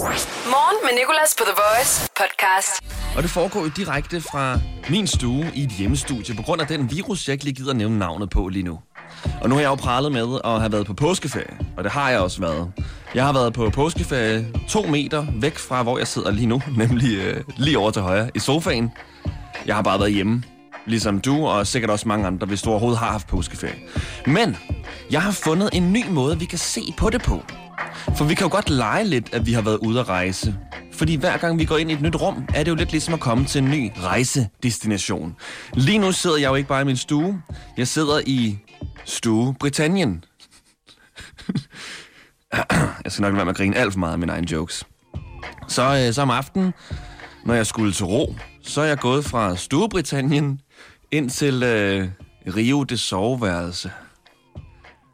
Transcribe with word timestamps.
Morgen 0.00 0.76
med 0.84 0.98
Nicolas 0.98 1.34
på 1.38 1.44
The 1.44 1.54
Voice 1.62 2.08
podcast. 2.16 2.82
Og 3.16 3.22
det 3.22 3.30
foregår 3.30 3.60
jo 3.60 3.68
direkte 3.76 4.20
fra 4.20 4.58
min 4.90 5.06
stue 5.06 5.50
i 5.54 5.62
et 5.62 5.70
hjemmestudie, 5.70 6.34
på 6.34 6.42
grund 6.42 6.60
af 6.60 6.66
den 6.66 6.90
virus, 6.90 7.28
jeg 7.28 7.32
ikke 7.32 7.44
lige 7.44 7.54
gider 7.54 7.72
nævne 7.72 7.98
navnet 7.98 8.30
på 8.30 8.48
lige 8.48 8.62
nu. 8.62 8.78
Og 9.40 9.48
nu 9.48 9.54
har 9.54 9.62
jeg 9.62 9.68
jo 9.68 9.74
pralet 9.74 10.12
med 10.12 10.40
at 10.44 10.60
have 10.60 10.72
været 10.72 10.86
på 10.86 10.94
påskeferie, 10.94 11.58
og 11.76 11.84
det 11.84 11.92
har 11.92 12.10
jeg 12.10 12.20
også 12.20 12.40
været. 12.40 12.72
Jeg 13.14 13.24
har 13.24 13.32
været 13.32 13.52
på 13.52 13.70
påskeferie 13.70 14.46
to 14.68 14.82
meter 14.86 15.26
væk 15.34 15.58
fra, 15.58 15.82
hvor 15.82 15.98
jeg 15.98 16.06
sidder 16.06 16.30
lige 16.30 16.46
nu, 16.46 16.62
nemlig 16.82 17.18
øh, 17.18 17.44
lige 17.56 17.78
over 17.78 17.90
til 17.90 18.02
højre 18.02 18.30
i 18.34 18.38
sofaen. 18.38 18.92
Jeg 19.66 19.74
har 19.74 19.82
bare 19.82 19.98
været 19.98 20.12
hjemme, 20.12 20.42
ligesom 20.86 21.20
du 21.20 21.46
og 21.46 21.66
sikkert 21.66 21.90
også 21.90 22.08
mange 22.08 22.26
andre, 22.26 22.46
hvis 22.46 22.62
du 22.62 22.70
overhovedet 22.70 22.98
har 22.98 23.10
haft 23.10 23.26
påskeferie. 23.26 23.78
Men 24.26 24.56
jeg 25.10 25.22
har 25.22 25.32
fundet 25.32 25.70
en 25.72 25.92
ny 25.92 26.08
måde, 26.08 26.38
vi 26.38 26.44
kan 26.44 26.58
se 26.58 26.94
på 26.96 27.10
det 27.10 27.22
på. 27.22 27.42
For 28.16 28.24
vi 28.24 28.34
kan 28.34 28.46
jo 28.46 28.52
godt 28.52 28.70
lege 28.70 29.04
lidt, 29.04 29.34
at 29.34 29.46
vi 29.46 29.52
har 29.52 29.62
været 29.62 29.76
ude 29.76 30.00
at 30.00 30.08
rejse. 30.08 30.56
Fordi 30.92 31.14
hver 31.14 31.36
gang 31.36 31.58
vi 31.58 31.64
går 31.64 31.78
ind 31.78 31.90
i 31.90 31.94
et 31.94 32.00
nyt 32.00 32.16
rum, 32.16 32.44
er 32.54 32.62
det 32.62 32.70
jo 32.70 32.74
lidt 32.74 32.90
ligesom 32.90 33.14
at 33.14 33.20
komme 33.20 33.44
til 33.44 33.62
en 33.62 33.70
ny 33.70 33.90
rejsedestination. 33.96 35.36
Lige 35.74 35.98
nu 35.98 36.12
sidder 36.12 36.36
jeg 36.36 36.48
jo 36.48 36.54
ikke 36.54 36.68
bare 36.68 36.82
i 36.82 36.84
min 36.84 36.96
stue. 36.96 37.42
Jeg 37.76 37.88
sidder 37.88 38.20
i 38.26 38.58
Stue 39.04 39.54
Britannien. 39.54 40.24
jeg 43.04 43.12
skal 43.12 43.22
nok 43.22 43.34
være 43.34 43.44
med 43.44 43.50
at 43.50 43.56
grine 43.56 43.76
alt 43.76 43.92
for 43.92 43.98
meget 44.00 44.12
af 44.12 44.18
mine 44.18 44.32
egne 44.32 44.52
jokes. 44.52 44.84
Så, 45.68 46.04
øh, 46.06 46.14
så 46.14 46.22
om 46.22 46.30
aftenen, 46.30 46.74
når 47.44 47.54
jeg 47.54 47.66
skulle 47.66 47.92
til 47.92 48.06
ro, 48.06 48.34
så 48.62 48.80
er 48.80 48.84
jeg 48.86 48.98
gået 48.98 49.24
fra 49.24 49.56
Storbritannien 49.56 50.60
ind 51.10 51.30
til 51.30 51.62
øh, 51.62 52.08
Rio 52.56 52.82
de 52.82 52.98
Soveværelse. 52.98 53.90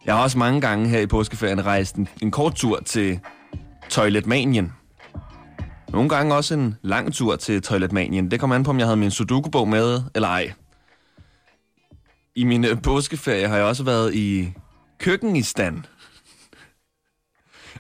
Jeg 0.07 0.15
har 0.15 0.23
også 0.23 0.39
mange 0.39 0.61
gange 0.61 0.89
her 0.89 1.01
i 1.01 1.07
påskeferien 1.07 1.67
rejst 1.67 1.97
en, 1.97 2.09
en 2.23 2.31
kort 2.31 2.55
tur 2.55 2.81
til 2.81 3.21
Toiletmanien. 3.91 4.73
Nogle 5.89 6.09
gange 6.09 6.35
også 6.35 6.55
en 6.55 6.75
lang 6.83 7.15
tur 7.15 7.37
til 7.37 7.63
Toiletmanien. 7.63 8.31
Det 8.31 8.41
kom 8.41 8.53
an 8.53 8.63
på, 8.63 8.71
om 8.71 8.79
jeg 8.79 8.87
havde 8.87 8.97
min 8.97 9.11
Sudoku-bog 9.11 9.69
med 9.69 10.03
eller 10.15 10.29
ej. 10.29 10.53
I 12.35 12.45
min 12.45 12.65
øh, 12.65 12.83
påskeferie 12.83 13.49
har 13.49 13.57
jeg 13.57 13.65
også 13.65 13.83
været 13.85 14.15
i 14.15 14.53
køkkenistan. 14.99 15.87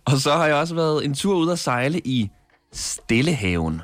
Og 0.04 0.18
så 0.18 0.32
har 0.32 0.46
jeg 0.46 0.54
også 0.54 0.74
været 0.74 1.04
en 1.04 1.14
tur 1.14 1.36
ud 1.36 1.50
at 1.50 1.58
sejle 1.58 2.00
i 2.04 2.30
Stillehaven. 2.72 3.80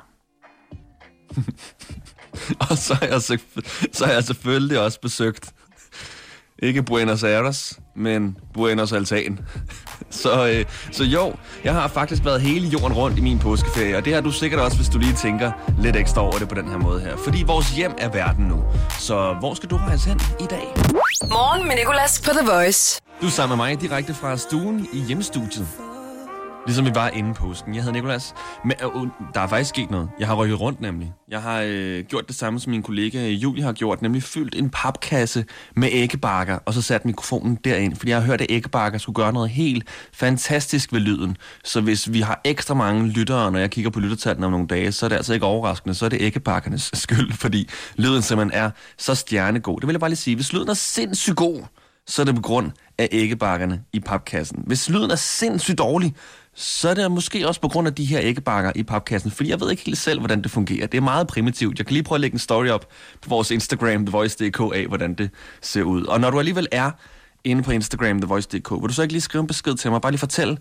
og 2.71 2.79
så 2.79 2.95
har, 2.95 3.07
jeg 3.07 3.23
så 3.93 4.07
har 4.07 4.13
jeg 4.13 4.25
selvfølgelig 4.25 4.81
også 4.81 5.01
besøgt, 5.01 5.55
ikke 6.59 6.83
Buenos 6.83 7.23
Aires, 7.23 7.82
men 7.95 8.37
Buenos 8.55 8.93
Altan. 8.93 9.39
så, 10.23 10.49
øh, 10.49 10.65
så 10.93 11.05
jo, 11.05 11.35
jeg 11.65 11.75
har 11.75 11.89
faktisk 11.89 12.25
været 12.25 12.41
hele 12.41 12.69
jorden 12.69 12.93
rundt 12.97 13.19
i 13.19 13.21
min 13.21 13.39
påskeferie, 13.39 13.97
og 13.97 14.05
det 14.05 14.15
har 14.15 14.21
du 14.21 14.31
sikkert 14.31 14.61
også, 14.61 14.77
hvis 14.77 14.89
du 14.89 14.99
lige 14.99 15.13
tænker 15.13 15.53
lidt 15.79 15.97
ekstra 15.97 16.23
over 16.23 16.39
det 16.39 16.49
på 16.49 16.55
den 16.55 16.69
her 16.69 16.79
måde 16.79 17.01
her. 17.01 17.17
Fordi 17.17 17.43
vores 17.47 17.71
hjem 17.71 17.93
er 17.99 18.09
verden 18.09 18.45
nu. 18.45 18.65
Så 18.99 19.37
hvor 19.41 19.55
skal 19.55 19.71
du 19.71 19.77
rejse 19.77 20.09
hen 20.09 20.21
i 20.41 20.47
dag? 20.51 20.75
Morgen 21.29 21.69
med 21.69 21.77
Nicolas 21.77 22.23
på 22.25 22.31
The 22.31 22.53
Voice. 22.53 23.01
Du 23.21 23.27
er 23.27 23.31
sammen 23.31 23.59
med 23.59 23.67
mig 23.67 23.81
direkte 23.81 24.15
fra 24.15 24.37
stuen 24.37 24.89
i 24.93 24.99
hjemmestudiet. 24.99 25.92
Ligesom 26.67 26.87
vi 26.87 26.91
var 26.95 27.09
inden 27.09 27.35
påsken. 27.35 27.75
Jeg 27.75 27.83
hedder 27.83 27.93
Nikolas. 27.93 28.35
Men 28.65 28.73
øh, 28.83 29.07
der 29.35 29.41
er 29.41 29.47
faktisk 29.47 29.69
sket 29.69 29.91
noget. 29.91 30.09
Jeg 30.19 30.27
har 30.27 30.35
rykket 30.35 30.61
rundt 30.61 30.81
nemlig. 30.81 31.13
Jeg 31.29 31.43
har 31.43 31.63
øh, 31.67 32.05
gjort 32.05 32.29
det 32.29 32.37
samme, 32.37 32.61
som 32.61 32.71
min 32.71 32.83
kollega 32.83 33.29
Julie 33.29 33.65
har 33.65 33.73
gjort, 33.73 34.03
nemlig 34.03 34.23
fyldt 34.23 34.55
en 34.55 34.71
papkasse 34.71 35.45
med 35.77 35.89
æggebakker, 35.93 36.59
og 36.67 36.75
så 36.75 36.83
sat 36.83 37.05
mikrofonen 37.05 37.59
derind. 37.65 37.97
Fordi 37.97 38.11
jeg 38.11 38.19
har 38.19 38.27
hørt, 38.27 38.41
at 38.41 38.47
æggebakker 38.51 38.99
skulle 38.99 39.15
gøre 39.15 39.33
noget 39.33 39.51
helt 39.51 39.89
fantastisk 40.13 40.93
ved 40.93 41.01
lyden. 41.01 41.37
Så 41.65 41.81
hvis 41.81 42.13
vi 42.13 42.21
har 42.21 42.41
ekstra 42.45 42.75
mange 42.75 43.09
lyttere, 43.09 43.53
når 43.53 43.59
jeg 43.59 43.71
kigger 43.71 43.91
på 43.91 44.01
lyttertallene 44.01 44.47
om 44.47 44.53
nogle 44.53 44.67
dage, 44.67 44.93
så 44.93 45.07
er 45.07 45.09
det 45.09 45.17
altså 45.17 45.35
ikke 45.35 45.47
overraskende. 45.47 45.95
Så 45.95 46.05
er 46.05 46.09
det 46.09 46.23
æggebakkernes 46.23 46.91
skyld, 47.03 47.33
fordi 47.33 47.69
lyden 47.97 48.23
simpelthen 48.23 48.63
er 48.63 48.71
så 48.99 49.15
stjernegod. 49.15 49.81
Det 49.81 49.87
vil 49.87 49.95
jeg 49.95 50.01
bare 50.01 50.11
lige 50.11 50.17
sige. 50.17 50.37
Hvis 50.37 50.53
lyden 50.53 50.69
er 50.69 50.75
sindssygt 50.75 51.37
god, 51.37 51.63
så 52.07 52.23
er 52.23 52.27
det 52.27 52.35
på 52.35 52.43
grund 52.43 52.71
af 52.99 53.09
æggebakkerne 53.13 53.83
i 53.93 54.01
papkassen. 54.01 54.65
Hvis 54.67 54.89
lyden 54.89 55.11
er 55.11 55.17
sindssygt 55.17 55.79
dårlig, 55.79 56.15
så 56.55 56.89
er 56.89 56.95
det 56.95 57.13
måske 57.13 57.49
også 57.49 57.61
på 57.61 57.69
grund 57.69 57.89
af 57.89 57.95
de 57.95 58.05
her 58.05 58.21
æggebakker 58.23 58.73
i 58.75 58.83
papkassen, 58.83 59.31
fordi 59.31 59.51
jeg 59.51 59.61
ved 59.61 59.71
ikke 59.71 59.83
helt 59.87 59.99
selv, 59.99 60.19
hvordan 60.19 60.43
det 60.43 60.51
fungerer. 60.51 60.87
Det 60.87 60.99
er 60.99 61.03
meget 61.03 61.27
primitivt. 61.27 61.79
Jeg 61.79 61.87
kan 61.87 61.93
lige 61.93 62.03
prøve 62.03 62.17
at 62.17 62.21
lægge 62.21 62.35
en 62.35 62.39
story 62.39 62.69
op 62.69 62.87
på 63.23 63.29
vores 63.29 63.51
Instagram, 63.51 64.07
TheVoice.dk, 64.07 64.61
af, 64.61 64.87
hvordan 64.89 65.15
det 65.15 65.31
ser 65.63 65.83
ud. 65.83 66.05
Og 66.05 66.21
når 66.21 66.31
du 66.31 66.39
alligevel 66.39 66.69
er 66.73 66.91
inde 67.45 67.63
på 67.63 67.71
Instagram, 67.71 68.19
TheVoice.dk, 68.21 68.71
vil 68.71 68.89
du 68.89 68.95
så 68.95 69.03
ikke 69.03 69.15
lige 69.15 69.21
skrive 69.21 69.41
en 69.41 69.47
besked 69.47 69.75
til 69.75 69.91
mig, 69.91 70.01
bare 70.01 70.13
lige 70.13 70.19
fortælle, 70.19 70.59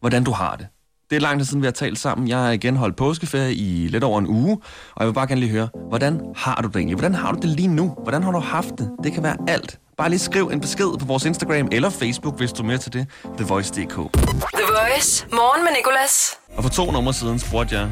hvordan 0.00 0.24
du 0.24 0.30
har 0.30 0.56
det. 0.56 0.66
Det 1.10 1.16
er 1.16 1.20
lang 1.20 1.38
tid 1.38 1.46
siden, 1.46 1.62
vi 1.62 1.66
har 1.66 1.72
talt 1.72 1.98
sammen. 1.98 2.28
Jeg 2.28 2.38
har 2.38 2.50
igen 2.50 2.76
holdt 2.76 2.96
påskeferie 2.96 3.54
i 3.54 3.88
lidt 3.88 4.04
over 4.04 4.18
en 4.18 4.26
uge, 4.26 4.58
og 4.94 5.00
jeg 5.00 5.06
vil 5.06 5.14
bare 5.14 5.26
gerne 5.26 5.40
lige 5.40 5.50
høre, 5.50 5.68
hvordan 5.88 6.20
har 6.36 6.62
du 6.62 6.68
det 6.68 6.76
egentlig? 6.76 6.94
Hvordan 6.94 7.14
har 7.14 7.32
du 7.32 7.38
det 7.38 7.50
lige 7.50 7.68
nu? 7.68 7.96
Hvordan 8.02 8.22
har 8.22 8.32
du 8.32 8.38
haft 8.38 8.78
det? 8.78 8.90
Det 9.04 9.12
kan 9.12 9.22
være 9.22 9.36
alt. 9.48 9.78
Bare 9.96 10.08
lige 10.10 10.18
skriv 10.18 10.48
en 10.52 10.60
besked 10.60 10.98
på 10.98 11.04
vores 11.06 11.24
Instagram 11.24 11.68
eller 11.72 11.90
Facebook, 11.90 12.36
hvis 12.38 12.52
du 12.52 12.62
er 12.62 12.66
med 12.66 12.78
til 12.78 12.92
det. 12.92 13.06
TheVoice.dk 13.36 13.76
The 13.76 14.64
Voice. 14.68 15.26
Morgen 15.32 15.64
med 15.64 15.72
Nicolas. 15.76 16.30
Og 16.56 16.62
for 16.62 16.70
to 16.70 16.90
numre 16.90 17.12
siden 17.12 17.38
spurgte 17.38 17.74
jeg, 17.78 17.90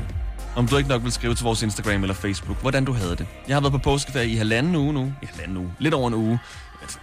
om 0.57 0.69
du 0.69 0.77
ikke 0.77 0.89
nok 0.89 1.03
vil 1.03 1.13
skrive 1.13 1.35
til 1.35 1.45
vores 1.45 1.63
Instagram 1.63 2.03
eller 2.03 2.15
Facebook, 2.15 2.61
hvordan 2.61 2.85
du 2.85 2.93
havde 2.93 3.17
det. 3.17 3.27
Jeg 3.49 3.57
har 3.57 3.61
været 3.61 3.73
på 3.73 3.79
påskeferie 3.79 4.29
i 4.29 4.37
halvanden 4.37 4.77
uge 4.77 4.93
nu. 4.93 5.13
I 5.23 5.27
halvanden 5.27 5.57
uge. 5.57 5.73
Lidt 5.79 5.95
over 5.95 6.09
en 6.09 6.15
uge. 6.15 6.39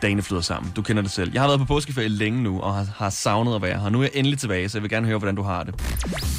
Dagene 0.01 0.21
flyder 0.21 0.41
sammen. 0.41 0.71
Du 0.75 0.81
kender 0.81 1.01
det 1.01 1.11
selv. 1.11 1.31
Jeg 1.33 1.41
har 1.41 1.47
været 1.47 1.59
på 1.59 1.65
påskeferie 1.65 2.07
længe 2.07 2.43
nu, 2.43 2.61
og 2.61 2.75
har, 2.75 2.87
har 2.95 3.09
savnet 3.09 3.55
at 3.55 3.61
være 3.61 3.79
her. 3.79 3.89
Nu 3.89 3.99
er 3.99 4.03
jeg 4.03 4.11
endelig 4.13 4.39
tilbage, 4.39 4.69
så 4.69 4.77
jeg 4.77 4.83
vil 4.83 4.89
gerne 4.89 5.07
høre, 5.07 5.17
hvordan 5.17 5.35
du 5.35 5.41
har 5.41 5.63
det. 5.63 5.75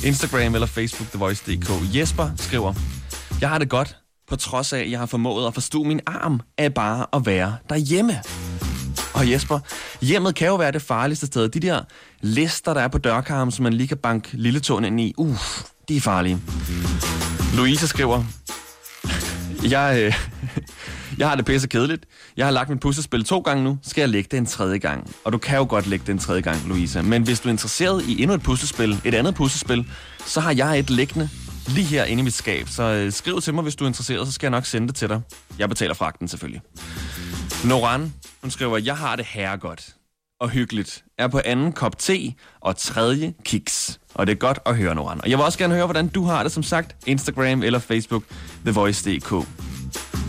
Instagram 0.04 0.54
eller 0.54 0.66
Facebook, 0.66 1.08
TheVoice.dk. 1.10 1.96
Jesper 1.96 2.30
skriver, 2.36 2.74
jeg 3.40 3.48
har 3.48 3.58
det 3.58 3.68
godt, 3.68 3.96
på 4.28 4.36
trods 4.36 4.72
af, 4.72 4.78
at 4.80 4.90
jeg 4.90 4.98
har 4.98 5.06
formået 5.06 5.46
at 5.46 5.54
forstå 5.54 5.82
min 5.82 6.00
arm 6.06 6.40
af 6.58 6.74
bare 6.74 7.06
at 7.12 7.26
være 7.26 7.56
derhjemme. 7.68 8.20
Og 9.18 9.30
Jesper, 9.30 9.58
hjemmet 10.00 10.34
kan 10.34 10.46
jo 10.46 10.56
være 10.56 10.72
det 10.72 10.82
farligste 10.82 11.26
sted. 11.26 11.48
De 11.48 11.60
der 11.60 11.80
lister, 12.20 12.74
der 12.74 12.80
er 12.80 12.88
på 12.88 12.98
dørkarmen, 12.98 13.52
som 13.52 13.62
man 13.62 13.72
lige 13.72 13.88
kan 13.88 13.96
banke 13.96 14.28
lille 14.32 14.60
tåen 14.60 14.84
ind 14.84 15.00
i, 15.00 15.14
uh, 15.16 15.36
de 15.88 15.96
er 15.96 16.00
farlige. 16.00 16.38
Louise 17.56 17.88
skriver, 17.88 18.24
jeg, 19.70 19.98
øh, 20.02 20.14
jeg 21.18 21.28
har 21.28 21.36
det 21.36 21.44
pisse 21.44 21.68
kedeligt. 21.68 22.04
Jeg 22.36 22.46
har 22.46 22.50
lagt 22.50 22.70
mit 22.70 22.80
puslespil 22.80 23.24
to 23.24 23.38
gange 23.38 23.64
nu. 23.64 23.78
Skal 23.82 24.02
jeg 24.02 24.08
lægge 24.08 24.28
det 24.30 24.36
en 24.36 24.46
tredje 24.46 24.78
gang? 24.78 25.10
Og 25.24 25.32
du 25.32 25.38
kan 25.38 25.58
jo 25.58 25.66
godt 25.68 25.86
lægge 25.86 26.06
det 26.06 26.12
en 26.12 26.18
tredje 26.18 26.40
gang, 26.40 26.68
Louise. 26.68 27.02
Men 27.02 27.22
hvis 27.22 27.40
du 27.40 27.48
er 27.48 27.52
interesseret 27.52 28.04
i 28.08 28.22
endnu 28.22 28.34
et 28.34 28.42
puslespil, 28.42 29.00
et 29.04 29.14
andet 29.14 29.34
puslespil, 29.34 29.86
så 30.26 30.40
har 30.40 30.52
jeg 30.52 30.78
et 30.78 30.90
liggende 30.90 31.28
lige 31.68 31.86
her 31.86 32.04
inde 32.04 32.20
i 32.20 32.24
mit 32.24 32.34
skab. 32.34 32.68
Så 32.68 32.82
øh, 32.82 33.12
skriv 33.12 33.40
til 33.40 33.54
mig, 33.54 33.62
hvis 33.62 33.76
du 33.76 33.84
er 33.84 33.88
interesseret, 33.88 34.26
så 34.26 34.32
skal 34.32 34.46
jeg 34.46 34.50
nok 34.50 34.66
sende 34.66 34.88
det 34.88 34.96
til 34.96 35.08
dig. 35.08 35.20
Jeg 35.58 35.68
betaler 35.68 35.94
fragten 35.94 36.28
selvfølgelig. 36.28 36.60
Noran, 37.64 38.14
hun 38.42 38.50
skriver, 38.50 38.78
jeg 38.78 38.96
har 38.96 39.16
det 39.16 39.24
herre 39.24 39.56
godt 39.56 39.94
og 40.40 40.50
hyggeligt. 40.50 41.04
Er 41.18 41.28
på 41.28 41.40
anden 41.44 41.72
kop 41.72 41.98
te 41.98 42.34
og 42.60 42.76
tredje 42.76 43.34
kiks. 43.44 44.00
Og 44.14 44.26
det 44.26 44.32
er 44.32 44.36
godt 44.36 44.58
at 44.66 44.76
høre, 44.76 44.94
Noran. 44.94 45.20
Og 45.20 45.30
jeg 45.30 45.38
vil 45.38 45.44
også 45.44 45.58
gerne 45.58 45.74
høre, 45.74 45.86
hvordan 45.86 46.08
du 46.08 46.24
har 46.24 46.42
det, 46.42 46.52
som 46.52 46.62
sagt. 46.62 46.96
Instagram 47.06 47.62
eller 47.62 47.78
Facebook, 47.78 48.24
TheVoice.dk. 48.64 49.30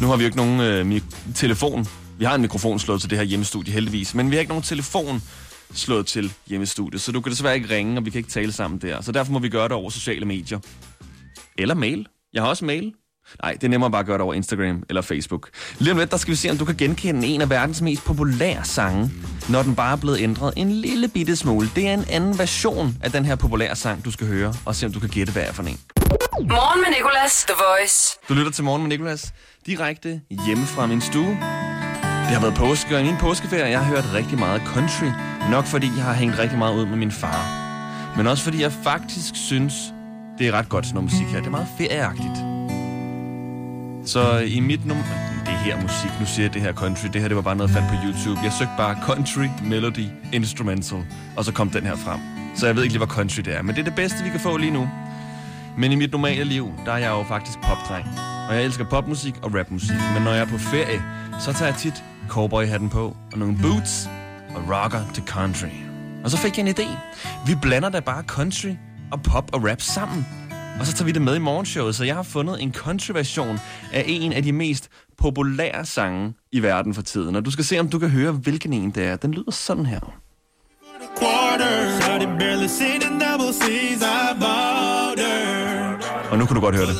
Nu 0.01 0.07
har 0.07 0.15
vi 0.15 0.23
jo 0.23 0.25
ikke 0.25 0.37
nogen 0.37 0.61
øh, 0.61 1.01
telefon. 1.35 1.87
Vi 2.17 2.25
har 2.25 2.35
en 2.35 2.41
mikrofon 2.41 2.79
slået 2.79 3.01
til 3.01 3.09
det 3.09 3.17
her 3.17 3.25
hjemmestudie 3.25 3.73
heldigvis, 3.73 4.15
men 4.15 4.29
vi 4.31 4.35
har 4.35 4.39
ikke 4.39 4.49
nogen 4.51 4.63
telefon 4.63 5.21
slået 5.73 6.07
til 6.07 6.33
hjemmestudiet, 6.47 7.01
så 7.01 7.11
du 7.11 7.21
kan 7.21 7.31
desværre 7.31 7.55
ikke 7.55 7.75
ringe, 7.75 7.97
og 7.97 8.05
vi 8.05 8.09
kan 8.09 8.19
ikke 8.19 8.29
tale 8.29 8.51
sammen 8.51 8.81
der. 8.81 9.01
Så 9.01 9.11
derfor 9.11 9.31
må 9.31 9.39
vi 9.39 9.49
gøre 9.49 9.63
det 9.63 9.71
over 9.71 9.89
sociale 9.89 10.25
medier. 10.25 10.59
Eller 11.57 11.75
mail. 11.75 12.07
Jeg 12.33 12.43
har 12.43 12.49
også 12.49 12.65
mail. 12.65 12.93
Nej, 13.43 13.53
det 13.53 13.63
er 13.63 13.67
nemmere 13.69 13.91
bare 13.91 13.99
at 13.99 14.05
gøre 14.05 14.17
det 14.17 14.21
over 14.21 14.33
Instagram 14.33 14.83
eller 14.89 15.01
Facebook. 15.01 15.49
Lige 15.77 15.91
om 15.91 15.97
lidt, 15.97 16.11
der 16.11 16.17
skal 16.17 16.31
vi 16.31 16.35
se, 16.35 16.49
om 16.49 16.57
du 16.57 16.65
kan 16.65 16.75
genkende 16.75 17.27
en 17.27 17.41
af 17.41 17.49
verdens 17.49 17.81
mest 17.81 18.05
populære 18.05 18.65
sange, 18.65 19.11
når 19.49 19.63
den 19.63 19.75
bare 19.75 19.91
er 19.91 19.95
blevet 19.95 20.21
ændret 20.21 20.53
en 20.57 20.71
lille 20.71 21.07
bitte 21.07 21.35
smule. 21.35 21.69
Det 21.75 21.87
er 21.87 21.93
en 21.93 22.05
anden 22.09 22.39
version 22.39 22.97
af 23.03 23.11
den 23.11 23.25
her 23.25 23.35
populære 23.35 23.75
sang, 23.75 24.05
du 24.05 24.11
skal 24.11 24.27
høre, 24.27 24.53
og 24.65 24.75
se 24.75 24.85
om 24.85 24.93
du 24.93 24.99
kan 24.99 25.09
gætte, 25.09 25.33
hvad 25.33 25.43
er 25.43 25.51
for 25.53 25.63
en. 25.63 25.79
Morgen 26.41 26.81
med 26.81 26.97
Nicolas. 26.97 27.45
The 27.47 27.55
Voice. 27.57 28.17
Du 28.29 28.33
lytter 28.33 28.51
til 28.51 28.63
Morgen 28.63 28.81
med 28.81 28.89
Nicolas, 28.89 29.33
direkte 29.65 30.21
hjemme 30.45 30.65
fra 30.65 30.85
min 30.87 31.01
stue. 31.01 31.37
Det 32.29 32.35
har 32.37 32.41
været 32.41 32.55
påske, 32.55 32.95
og 32.95 33.01
i 33.01 33.03
min 33.03 33.17
påskeferie 33.17 33.69
jeg 33.69 33.79
har 33.79 33.95
hørt 33.95 34.13
rigtig 34.13 34.39
meget 34.39 34.61
country. 34.65 35.05
Nok 35.51 35.65
fordi 35.65 35.87
jeg 35.97 36.03
har 36.03 36.13
hængt 36.13 36.39
rigtig 36.39 36.57
meget 36.57 36.75
ud 36.75 36.85
med 36.85 36.97
min 36.97 37.11
far. 37.11 37.69
Men 38.17 38.27
også 38.27 38.43
fordi 38.43 38.61
jeg 38.61 38.71
faktisk 38.83 39.35
synes, 39.35 39.73
det 40.39 40.47
er 40.47 40.51
ret 40.51 40.69
godt 40.69 40.85
sådan 40.85 40.95
noget 40.95 41.11
musik 41.11 41.27
her. 41.27 41.37
Det 41.37 41.47
er 41.47 41.51
meget 41.51 41.67
ferieagtigt. 41.77 42.48
Så 44.09 44.37
i 44.37 44.59
mit 44.59 44.85
nummer... 44.85 45.03
Det 45.45 45.53
her 45.53 45.81
musik, 45.81 46.19
nu 46.19 46.25
siger 46.25 46.45
jeg 46.45 46.53
det 46.53 46.61
her 46.61 46.73
country. 46.73 47.07
Det 47.13 47.21
her, 47.21 47.27
det 47.27 47.35
var 47.35 47.41
bare 47.41 47.55
noget, 47.55 47.69
jeg 47.69 47.81
fandt 47.81 47.89
på 47.89 47.95
YouTube. 48.05 48.39
Jeg 48.43 48.53
søgte 48.53 48.73
bare 48.77 48.97
country 49.03 49.47
melody 49.63 50.05
instrumental, 50.33 51.05
og 51.37 51.45
så 51.45 51.51
kom 51.51 51.69
den 51.69 51.83
her 51.83 51.95
frem. 51.95 52.19
Så 52.55 52.65
jeg 52.65 52.75
ved 52.75 52.83
ikke 52.83 52.93
lige, 52.93 53.05
hvad 53.05 53.15
country 53.15 53.41
det 53.41 53.55
er, 53.55 53.61
men 53.61 53.75
det 53.75 53.81
er 53.81 53.85
det 53.85 53.95
bedste, 53.95 54.23
vi 54.23 54.29
kan 54.29 54.39
få 54.39 54.57
lige 54.57 54.71
nu. 54.71 54.89
Men 55.77 55.91
i 55.91 55.95
mit 55.95 56.11
normale 56.11 56.43
liv, 56.43 56.71
der 56.85 56.91
er 56.91 56.97
jeg 56.97 57.09
jo 57.09 57.23
faktisk 57.23 57.57
popdreng. 57.63 58.05
Og 58.49 58.55
jeg 58.55 58.63
elsker 58.63 58.85
popmusik 58.85 59.35
og 59.41 59.55
rapmusik. 59.55 59.97
Men 60.13 60.23
når 60.23 60.31
jeg 60.31 60.41
er 60.41 60.49
på 60.49 60.57
ferie, 60.57 61.01
så 61.39 61.53
tager 61.53 61.71
jeg 61.71 61.77
tit 61.77 62.03
cowboyhatten 62.27 62.89
på, 62.89 63.17
og 63.33 63.39
nogle 63.39 63.57
boots, 63.61 64.09
og 64.55 64.61
rocker 64.69 65.01
til 65.13 65.23
country. 65.27 65.73
Og 66.23 66.31
så 66.31 66.37
fik 66.37 66.57
jeg 66.57 66.67
en 66.67 66.75
idé. 66.79 66.87
Vi 67.47 67.55
blander 67.61 67.89
da 67.89 67.99
bare 67.99 68.23
country 68.23 68.73
og 69.11 69.21
pop 69.21 69.49
og 69.53 69.63
rap 69.69 69.81
sammen. 69.81 70.25
Og 70.79 70.85
så 70.85 70.93
tager 70.93 71.05
vi 71.05 71.11
det 71.11 71.21
med 71.21 71.35
i 71.35 71.39
morgenshowet, 71.39 71.95
så 71.95 72.03
jeg 72.03 72.15
har 72.15 72.23
fundet 72.23 72.61
en 72.63 72.73
countryversion 72.73 73.59
af 73.93 74.03
en 74.07 74.33
af 74.33 74.43
de 74.43 74.51
mest 74.51 74.89
populære 75.17 75.85
sange 75.85 76.33
i 76.51 76.59
verden 76.63 76.93
for 76.93 77.01
tiden. 77.01 77.35
Og 77.35 77.45
du 77.45 77.51
skal 77.51 77.65
se, 77.65 77.79
om 77.79 77.89
du 77.89 77.99
kan 77.99 78.09
høre, 78.09 78.31
hvilken 78.31 78.73
en 78.73 78.91
det 78.91 79.03
er. 79.05 79.15
Den 79.15 79.31
lyder 79.31 79.51
sådan 79.51 79.85
her. 79.85 79.99
Og 86.31 86.37
nu 86.37 86.45
kan 86.45 86.55
du 86.55 86.61
godt 86.61 86.75
høre 86.75 86.85
det. 86.87 86.95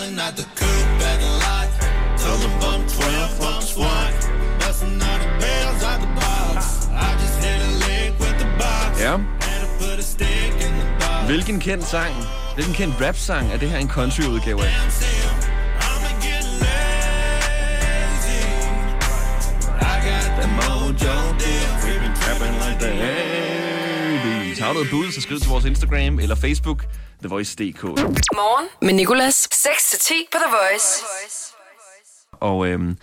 Ja. 9.00 9.18
Hvilken 11.28 11.60
kendt 11.60 11.86
sang 11.86 12.14
hvilken 12.56 12.74
kendt 12.74 13.02
rap-sang 13.02 13.52
er 13.54 13.58
det 13.58 13.70
her 13.70 13.78
en 13.78 13.90
country-udgave 13.90 14.60
af? 14.66 14.74
Hey, 24.24 24.60
har 24.60 24.74
du 24.74 24.80
et 24.80 24.88
bud, 24.92 25.12
så 25.12 25.22
skriv 25.22 25.40
til 25.40 25.50
vores 25.50 25.66
Instagram 25.66 26.20
eller 26.20 26.36
Facebook, 26.36 26.84
The 27.22 27.30
Voice.dk. 27.30 27.84
Morgen 27.84 28.68
med 28.82 28.94
Nicolas. 28.94 29.48
6-10 29.54 30.14
på 30.32 30.38
The 30.38 30.52
Voice. 30.58 31.04
Og 32.34 32.68
øhm, 32.68 32.98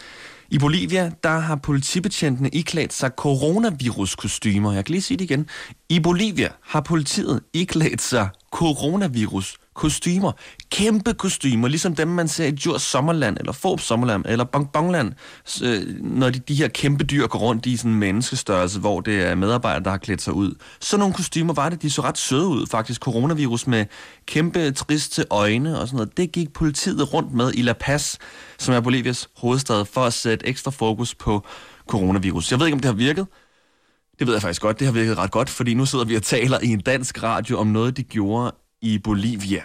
i 0.50 0.58
Bolivia, 0.58 1.10
der 1.22 1.38
har 1.38 1.56
politibetjentene 1.56 2.48
iklædt 2.48 2.92
sig 2.92 3.10
coronavirus-kostymer. 3.16 4.72
Jeg 4.72 4.84
kan 4.84 4.92
lige 4.92 5.02
sige 5.02 5.16
det 5.18 5.24
igen. 5.24 5.48
I 5.88 6.00
Bolivia 6.00 6.48
har 6.62 6.80
politiet 6.80 7.40
iklædt 7.52 8.02
sig 8.02 8.28
coronavirus 8.52 9.56
kostymer. 9.76 10.32
Kæmpe 10.70 11.14
kostymer, 11.14 11.68
ligesom 11.68 11.96
dem, 11.96 12.08
man 12.08 12.28
ser 12.28 12.46
i 12.46 12.50
Djurs 12.50 12.82
Sommerland, 12.82 13.36
eller 13.38 13.52
Forbes 13.52 13.84
Sommerland, 13.84 14.24
eller 14.28 14.44
Bongbongland, 14.44 15.12
Bangland, 15.56 15.88
øh, 15.88 16.04
når 16.04 16.30
de, 16.30 16.38
de 16.38 16.54
her 16.54 16.68
kæmpe 16.68 17.04
dyr 17.04 17.26
går 17.26 17.38
rundt 17.38 17.66
i 17.66 17.76
sådan 17.76 17.90
en 17.90 17.98
menneskestørrelse, 17.98 18.80
hvor 18.80 19.00
det 19.00 19.22
er 19.22 19.34
medarbejdere, 19.34 19.84
der 19.84 19.90
har 19.90 19.98
klædt 19.98 20.22
sig 20.22 20.32
ud. 20.32 20.54
Så 20.80 20.96
nogle 20.96 21.14
kostymer 21.14 21.54
var 21.54 21.68
det, 21.68 21.82
de 21.82 21.90
så 21.90 22.02
ret 22.02 22.18
søde 22.18 22.46
ud, 22.46 22.66
faktisk. 22.66 23.00
Coronavirus 23.00 23.66
med 23.66 23.84
kæmpe 24.26 24.70
triste 24.70 25.24
øjne 25.30 25.80
og 25.80 25.86
sådan 25.86 25.96
noget. 25.96 26.16
Det 26.16 26.32
gik 26.32 26.52
politiet 26.52 27.12
rundt 27.14 27.34
med 27.34 27.52
i 27.54 27.62
La 27.62 27.72
Paz, 27.72 28.16
som 28.58 28.74
er 28.74 28.80
Bolivias 28.80 29.28
hovedstad, 29.36 29.84
for 29.84 30.00
at 30.00 30.12
sætte 30.12 30.46
ekstra 30.46 30.70
fokus 30.70 31.14
på 31.14 31.46
coronavirus. 31.88 32.50
Jeg 32.50 32.58
ved 32.58 32.66
ikke, 32.66 32.74
om 32.74 32.80
det 32.80 32.88
har 32.88 32.96
virket. 32.96 33.26
Det 34.18 34.26
ved 34.26 34.34
jeg 34.34 34.42
faktisk 34.42 34.62
godt. 34.62 34.78
Det 34.78 34.86
har 34.86 34.92
virket 34.92 35.18
ret 35.18 35.30
godt, 35.30 35.50
fordi 35.50 35.74
nu 35.74 35.86
sidder 35.86 36.04
vi 36.04 36.16
og 36.16 36.22
taler 36.22 36.58
i 36.62 36.68
en 36.68 36.80
dansk 36.80 37.22
radio 37.22 37.58
om 37.58 37.66
noget, 37.66 37.96
de 37.96 38.02
gjorde 38.02 38.54
i 38.82 38.98
Bolivia. 38.98 39.62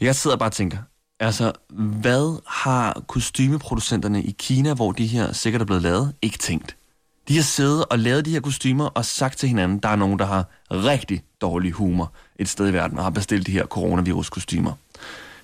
Jeg 0.00 0.16
sidder 0.16 0.36
bare 0.36 0.48
og 0.48 0.52
tænker, 0.52 0.78
altså, 1.20 1.52
hvad 2.00 2.40
har 2.46 3.02
kostymeproducenterne 3.08 4.22
i 4.22 4.34
Kina, 4.38 4.74
hvor 4.74 4.92
de 4.92 5.06
her 5.06 5.32
sikkert 5.32 5.62
er 5.62 5.66
blevet 5.66 5.82
lavet, 5.82 6.14
ikke 6.22 6.38
tænkt? 6.38 6.76
De 7.28 7.36
har 7.36 7.42
siddet 7.42 7.84
og 7.84 7.98
lavet 7.98 8.24
de 8.24 8.30
her 8.30 8.40
kostymer 8.40 8.86
og 8.86 9.04
sagt 9.04 9.38
til 9.38 9.48
hinanden, 9.48 9.78
der 9.78 9.88
er 9.88 9.96
nogen, 9.96 10.18
der 10.18 10.26
har 10.26 10.44
rigtig 10.70 11.22
dårlig 11.40 11.72
humor 11.72 12.12
et 12.36 12.48
sted 12.48 12.68
i 12.68 12.72
verden 12.72 12.98
og 12.98 13.04
har 13.04 13.10
bestilt 13.10 13.46
de 13.46 13.52
her 13.52 13.66
coronavirus-kostymer. 13.66 14.72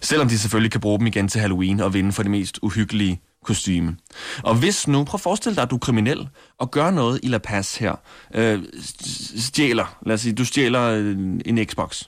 Selvom 0.01 0.29
de 0.29 0.39
selvfølgelig 0.39 0.73
kan 0.73 0.81
bruge 0.81 0.99
dem 0.99 1.07
igen 1.07 1.29
til 1.29 1.41
Halloween 1.41 1.81
og 1.81 1.95
vinde 1.95 2.13
for 2.13 2.23
det 2.23 2.31
mest 2.31 2.59
uhyggelige 2.63 3.21
kostyme. 3.45 3.97
Og 4.43 4.55
hvis 4.55 4.89
nu, 4.89 5.05
prøv 5.05 5.17
at 5.17 5.21
forestille 5.21 5.57
dig, 5.57 5.63
at 5.63 5.71
du 5.71 5.75
er 5.75 5.79
kriminel 5.79 6.29
og 6.59 6.71
gør 6.71 6.91
noget 6.91 7.21
i 7.23 7.29
La 7.29 7.39
Paz 7.39 7.77
her. 7.77 7.95
Øh, 8.35 8.63
stjæler, 9.37 9.99
lad 10.07 10.15
os 10.15 10.21
sige, 10.21 10.33
du 10.33 10.45
stjæler 10.45 10.83
øh, 10.83 11.17
en 11.45 11.67
Xbox. 11.67 12.03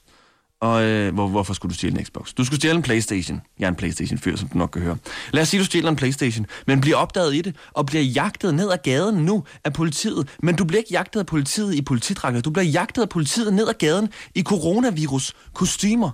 Og 0.63 0.83
øh, 0.83 1.15
hvor, 1.15 1.29
hvorfor 1.29 1.55
skulle 1.55 1.71
du 1.71 1.75
stjæle 1.75 1.99
en 1.99 2.05
Xbox? 2.05 2.33
Du 2.33 2.45
skulle 2.45 2.61
stjæle 2.61 2.77
en 2.77 2.83
Playstation. 2.83 3.43
Jeg 3.59 3.65
er 3.65 3.69
en 3.69 3.75
Playstation-fyr, 3.75 4.37
som 4.37 4.49
du 4.49 4.59
nok 4.59 4.71
kan 4.71 4.83
høre. 4.83 4.97
Lad 5.33 5.43
os 5.43 5.49
sige, 5.49 5.61
du 5.61 5.65
stjæler 5.65 5.89
en 5.89 5.97
Playstation, 5.97 6.47
men 6.67 6.81
bliver 6.81 6.97
opdaget 6.97 7.35
i 7.35 7.41
det, 7.41 7.57
og 7.73 7.87
bliver 7.87 8.05
jagtet 8.05 8.55
ned 8.55 8.71
ad 8.71 8.79
gaden 8.83 9.15
nu 9.15 9.45
af 9.65 9.73
politiet. 9.73 10.29
Men 10.43 10.57
du 10.57 10.65
bliver 10.65 10.79
ikke 10.79 10.93
jagtet 10.93 11.21
af 11.21 11.27
politiet 11.27 11.75
i 11.75 11.83
politidragter. 11.83 12.41
Du 12.41 12.51
bliver 12.51 12.65
jagtet 12.65 13.03
af 13.03 13.09
politiet 13.09 13.55
ned 13.55 13.69
ad 13.69 13.75
gaden 13.75 14.09
i 14.35 14.43
coronavirus-kostymer. 14.43 16.11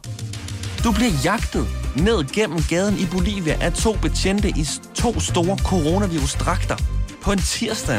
Du 0.85 0.93
bliver 0.93 1.12
jagtet 1.25 1.67
ned 1.97 2.25
gennem 2.33 2.59
gaden 2.69 2.99
i 2.99 3.06
Bolivia 3.06 3.59
af 3.61 3.73
to 3.73 3.93
betjente 4.03 4.49
i 4.49 4.65
to 4.95 5.21
store 5.21 5.59
coronavirus-dragter 5.65 6.77
på 7.23 7.33
en 7.33 7.39
tirsdag. 7.39 7.99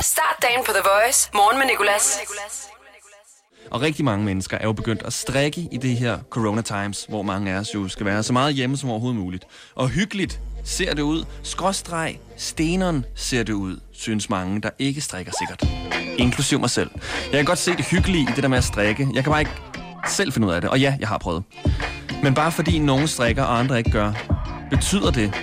Start 0.00 0.36
dagen 0.42 0.60
på 0.66 0.72
The 0.72 0.82
Voice. 0.94 1.30
Morgen 1.34 1.58
med 1.58 1.66
Nicolas. 1.66 2.73
Og 3.70 3.80
rigtig 3.80 4.04
mange 4.04 4.24
mennesker 4.24 4.58
er 4.58 4.64
jo 4.64 4.72
begyndt 4.72 5.02
at 5.02 5.12
strikke 5.12 5.68
i 5.72 5.76
det 5.76 5.96
her 5.96 6.18
corona 6.30 6.62
times, 6.62 7.06
hvor 7.08 7.22
mange 7.22 7.52
af 7.52 7.58
os 7.58 7.74
jo 7.74 7.88
skal 7.88 8.06
være 8.06 8.22
så 8.22 8.32
meget 8.32 8.54
hjemme 8.54 8.76
som 8.76 8.90
overhovedet 8.90 9.20
muligt. 9.20 9.44
Og 9.74 9.88
hyggeligt 9.88 10.40
ser 10.64 10.94
det 10.94 11.02
ud. 11.02 11.24
Skråstreg, 11.42 12.18
steneren 12.36 13.04
ser 13.14 13.42
det 13.42 13.52
ud, 13.52 13.80
synes 13.92 14.30
mange, 14.30 14.60
der 14.60 14.70
ikke 14.78 15.00
strikker 15.00 15.32
sikkert. 15.38 15.74
Inklusiv 16.18 16.60
mig 16.60 16.70
selv. 16.70 16.90
Jeg 17.24 17.38
kan 17.38 17.44
godt 17.44 17.58
se 17.58 17.76
det 17.76 17.84
hyggelige 17.84 18.22
i 18.22 18.32
det 18.34 18.42
der 18.42 18.48
med 18.48 18.58
at 18.58 18.64
strikke. 18.64 19.08
Jeg 19.14 19.24
kan 19.24 19.30
bare 19.30 19.40
ikke 19.40 19.52
selv 20.08 20.32
finde 20.32 20.48
ud 20.48 20.52
af 20.52 20.60
det. 20.60 20.70
Og 20.70 20.80
ja, 20.80 20.96
jeg 21.00 21.08
har 21.08 21.18
prøvet. 21.18 21.42
Men 22.22 22.34
bare 22.34 22.52
fordi 22.52 22.78
nogen 22.78 23.08
strikker 23.08 23.42
og 23.42 23.58
andre 23.58 23.78
ikke 23.78 23.90
gør, 23.90 24.12
betyder 24.70 25.10
det 25.10 25.34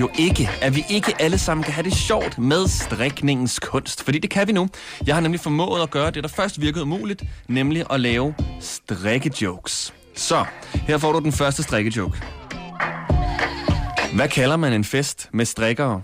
jo 0.00 0.10
ikke, 0.18 0.50
at 0.62 0.76
vi 0.76 0.84
ikke 0.90 1.14
alle 1.18 1.38
sammen 1.38 1.64
kan 1.64 1.72
have 1.74 1.84
det 1.84 1.94
sjovt 1.94 2.38
med 2.38 2.68
strikningens 2.68 3.58
kunst. 3.58 4.02
Fordi 4.02 4.18
det 4.18 4.30
kan 4.30 4.46
vi 4.46 4.52
nu. 4.52 4.68
Jeg 5.06 5.14
har 5.16 5.20
nemlig 5.20 5.40
formået 5.40 5.82
at 5.82 5.90
gøre 5.90 6.10
det, 6.10 6.22
der 6.22 6.28
først 6.28 6.60
virkede 6.60 6.82
umuligt, 6.82 7.22
nemlig 7.48 7.84
at 7.90 8.00
lave 8.00 8.34
strikkejokes. 8.60 9.94
Så, 10.14 10.44
her 10.72 10.98
får 10.98 11.12
du 11.12 11.18
den 11.18 11.32
første 11.32 11.62
strikkejoke. 11.62 12.22
Hvad 14.14 14.28
kalder 14.28 14.56
man 14.56 14.72
en 14.72 14.84
fest 14.84 15.28
med 15.32 15.44
strikkere? 15.44 16.02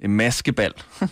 En 0.00 0.10
maskebal. 0.10 0.72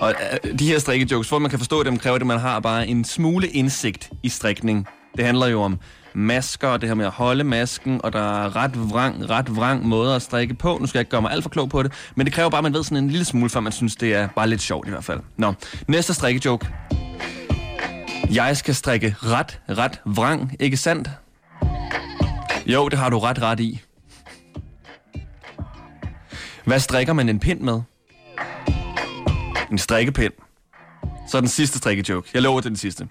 Og 0.00 0.14
øh, 0.44 0.58
de 0.58 0.66
her 0.66 0.78
strikkejokes, 0.78 1.28
for 1.28 1.36
at 1.36 1.42
man 1.42 1.50
kan 1.50 1.58
forstå 1.58 1.82
dem, 1.82 1.98
kræver 1.98 2.18
det, 2.18 2.22
at 2.22 2.26
man 2.26 2.38
har 2.38 2.60
bare 2.60 2.86
en 2.86 3.04
smule 3.04 3.48
indsigt 3.48 4.10
i 4.22 4.28
strikning. 4.28 4.86
Det 5.16 5.24
handler 5.24 5.46
jo 5.46 5.62
om 5.62 5.78
masker, 6.14 6.68
og 6.68 6.80
det 6.80 6.88
her 6.88 6.94
med 6.94 7.06
at 7.06 7.12
holde 7.12 7.44
masken, 7.44 8.00
og 8.04 8.12
der 8.12 8.44
er 8.44 8.56
ret 8.56 8.90
vrang, 8.90 9.30
ret 9.30 9.56
vrang 9.56 9.86
måde 9.86 10.14
at 10.14 10.22
strikke 10.22 10.54
på. 10.54 10.78
Nu 10.80 10.86
skal 10.86 10.98
jeg 10.98 11.00
ikke 11.00 11.10
gøre 11.10 11.22
mig 11.22 11.32
alt 11.32 11.42
for 11.42 11.50
klog 11.50 11.68
på 11.68 11.82
det, 11.82 11.92
men 12.14 12.26
det 12.26 12.34
kræver 12.34 12.50
bare, 12.50 12.58
at 12.58 12.62
man 12.62 12.74
ved 12.74 12.84
sådan 12.84 13.04
en 13.04 13.10
lille 13.10 13.24
smule, 13.24 13.50
før 13.50 13.60
man 13.60 13.72
synes, 13.72 13.96
det 13.96 14.14
er 14.14 14.28
bare 14.28 14.48
lidt 14.48 14.60
sjovt 14.60 14.86
i 14.86 14.90
hvert 14.90 15.04
fald. 15.04 15.20
Nå, 15.36 15.54
næste 15.88 16.14
strikkejoke. 16.14 16.68
Jeg 18.32 18.56
skal 18.56 18.74
strikke 18.74 19.16
ret, 19.18 19.60
ret 19.68 20.00
vrang, 20.04 20.56
ikke 20.60 20.76
sandt? 20.76 21.10
Jo, 22.66 22.88
det 22.88 22.98
har 22.98 23.10
du 23.10 23.18
ret, 23.18 23.42
ret 23.42 23.60
i. 23.60 23.80
Hvad 26.64 26.80
strikker 26.80 27.12
man 27.12 27.28
en 27.28 27.38
pind 27.38 27.60
med? 27.60 27.80
En 29.70 29.78
strikkepind. 29.78 30.32
Så 31.28 31.40
den 31.40 31.48
sidste 31.48 31.78
strikkejoke. 31.78 32.30
Jeg 32.34 32.42
lover, 32.42 32.60
det 32.60 32.66
er 32.66 32.70
den 32.70 32.76
sidste. 32.76 33.08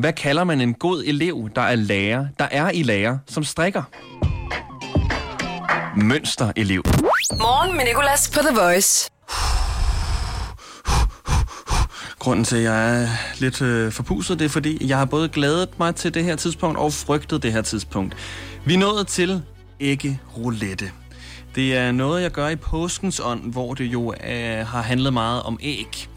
Hvad 0.00 0.12
kalder 0.12 0.44
man 0.44 0.60
en 0.60 0.74
god 0.74 1.02
elev, 1.06 1.50
der 1.54 1.62
er 1.62 1.76
lærer, 1.76 2.26
der 2.38 2.48
er 2.50 2.70
i 2.70 2.82
lærer, 2.82 3.18
som 3.26 3.44
strikker? 3.44 3.82
Mønsterelev. 5.96 6.82
Morgen 7.38 7.76
med 7.76 7.84
Nicolas 7.84 8.30
på 8.30 8.40
The 8.40 8.60
Voice. 8.60 9.10
Grunden 12.18 12.44
til, 12.44 12.56
at 12.56 12.62
jeg 12.62 13.02
er 13.02 13.08
lidt 13.38 13.62
øh, 13.62 13.92
forpustet, 13.92 14.38
det 14.38 14.44
er, 14.44 14.48
fordi 14.48 14.88
jeg 14.88 14.98
har 14.98 15.04
både 15.04 15.28
glædet 15.28 15.78
mig 15.78 15.94
til 15.94 16.14
det 16.14 16.24
her 16.24 16.36
tidspunkt 16.36 16.78
og 16.78 16.92
frygtet 16.92 17.42
det 17.42 17.52
her 17.52 17.62
tidspunkt. 17.62 18.16
Vi 18.64 18.74
er 18.74 18.78
nået 18.78 19.06
til 19.06 19.42
ikke 19.80 20.20
roulette. 20.36 20.90
Det 21.54 21.76
er 21.76 21.92
noget, 21.92 22.22
jeg 22.22 22.30
gør 22.30 22.48
i 22.48 22.56
påskens 22.56 23.20
ånd, 23.24 23.52
hvor 23.52 23.74
det 23.74 23.84
jo 23.84 24.12
øh, 24.12 24.66
har 24.66 24.82
handlet 24.82 25.12
meget 25.12 25.42
om 25.42 25.58
æg. 25.62 26.08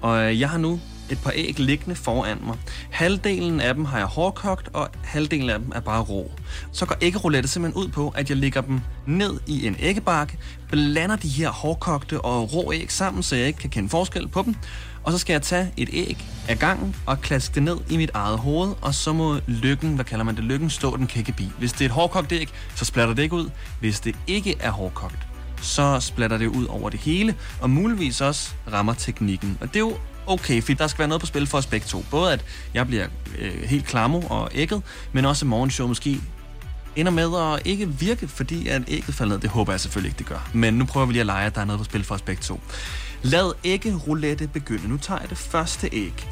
Og 0.00 0.22
øh, 0.22 0.40
jeg 0.40 0.50
har 0.50 0.58
nu 0.58 0.80
et 1.10 1.18
par 1.18 1.32
æg 1.34 1.58
liggende 1.58 1.94
foran 1.94 2.38
mig. 2.46 2.56
Halvdelen 2.90 3.60
af 3.60 3.74
dem 3.74 3.84
har 3.84 3.98
jeg 3.98 4.06
hårdkogt, 4.06 4.68
og 4.72 4.88
halvdelen 5.04 5.50
af 5.50 5.58
dem 5.58 5.72
er 5.74 5.80
bare 5.80 6.02
rå. 6.02 6.30
Så 6.72 6.86
går 6.86 6.96
æggeroulette 7.00 7.48
simpelthen 7.48 7.82
ud 7.84 7.88
på, 7.88 8.08
at 8.08 8.28
jeg 8.28 8.36
lægger 8.36 8.60
dem 8.60 8.80
ned 9.06 9.40
i 9.46 9.66
en 9.66 9.76
æggebakke, 9.78 10.38
blander 10.70 11.16
de 11.16 11.28
her 11.28 11.50
hårdkogte 11.50 12.20
og 12.20 12.54
rå 12.54 12.72
æg 12.72 12.92
sammen, 12.92 13.22
så 13.22 13.36
jeg 13.36 13.46
ikke 13.46 13.58
kan 13.58 13.70
kende 13.70 13.88
forskel 13.88 14.28
på 14.28 14.42
dem. 14.42 14.54
Og 15.02 15.12
så 15.12 15.18
skal 15.18 15.34
jeg 15.34 15.42
tage 15.42 15.72
et 15.76 15.88
æg 15.92 16.26
af 16.48 16.58
gangen 16.58 16.96
og 17.06 17.20
klaske 17.20 17.54
det 17.54 17.62
ned 17.62 17.76
i 17.90 17.96
mit 17.96 18.10
eget 18.14 18.38
hoved, 18.38 18.74
og 18.80 18.94
så 18.94 19.12
må 19.12 19.40
lykken, 19.46 19.94
hvad 19.94 20.04
kalder 20.04 20.24
man 20.24 20.36
det, 20.36 20.44
lykken 20.44 20.70
stå 20.70 20.96
den 20.96 21.06
kække 21.06 21.32
bi. 21.32 21.48
Hvis 21.58 21.72
det 21.72 21.80
er 21.80 21.84
et 21.84 21.90
hårdkogt 21.90 22.32
æg, 22.32 22.48
så 22.76 22.84
splatter 22.84 23.14
det 23.14 23.22
ikke 23.22 23.36
ud. 23.36 23.50
Hvis 23.80 24.00
det 24.00 24.16
ikke 24.26 24.56
er 24.60 24.70
hårdkogt, 24.70 25.18
så 25.62 26.00
splatter 26.00 26.38
det 26.38 26.46
ud 26.46 26.66
over 26.66 26.90
det 26.90 27.00
hele, 27.00 27.34
og 27.60 27.70
muligvis 27.70 28.20
også 28.20 28.50
rammer 28.72 28.94
teknikken. 28.94 29.58
Og 29.60 29.68
det 29.68 29.76
er 29.76 29.80
jo 29.80 29.96
okay, 30.26 30.62
fordi 30.62 30.74
der 30.74 30.86
skal 30.86 30.98
være 30.98 31.08
noget 31.08 31.20
på 31.20 31.26
spil 31.26 31.46
for 31.46 31.58
os 31.58 31.66
begge 31.66 31.86
to. 31.86 32.04
Både 32.10 32.32
at 32.32 32.44
jeg 32.74 32.86
bliver 32.86 33.06
øh, 33.38 33.62
helt 33.62 33.86
klammer 33.86 34.28
og 34.28 34.50
ægget, 34.54 34.82
men 35.12 35.24
også 35.24 35.44
at 35.44 35.48
morgenshow 35.48 35.86
måske 35.88 36.20
ender 36.96 37.12
med 37.12 37.54
at 37.54 37.66
ikke 37.66 37.88
virke, 37.88 38.28
fordi 38.28 38.68
at 38.68 38.82
ægget 38.88 39.14
falder 39.14 39.34
ned. 39.34 39.42
Det 39.42 39.50
håber 39.50 39.72
jeg 39.72 39.80
selvfølgelig 39.80 40.08
ikke, 40.08 40.18
det 40.18 40.26
gør. 40.26 40.50
Men 40.54 40.74
nu 40.74 40.84
prøver 40.84 41.06
vi 41.06 41.12
lige 41.12 41.20
at 41.20 41.26
lege, 41.26 41.46
at 41.46 41.54
der 41.54 41.60
er 41.60 41.64
noget 41.64 41.78
på 41.78 41.84
spil 41.84 42.04
for 42.04 42.14
os 42.14 42.22
begge 42.22 42.42
to. 42.42 42.60
Lad 43.22 43.52
æggeroulette 43.64 44.46
begynde. 44.48 44.88
Nu 44.88 44.96
tager 44.96 45.20
jeg 45.20 45.30
det 45.30 45.38
første 45.38 45.88
æg. 45.92 46.28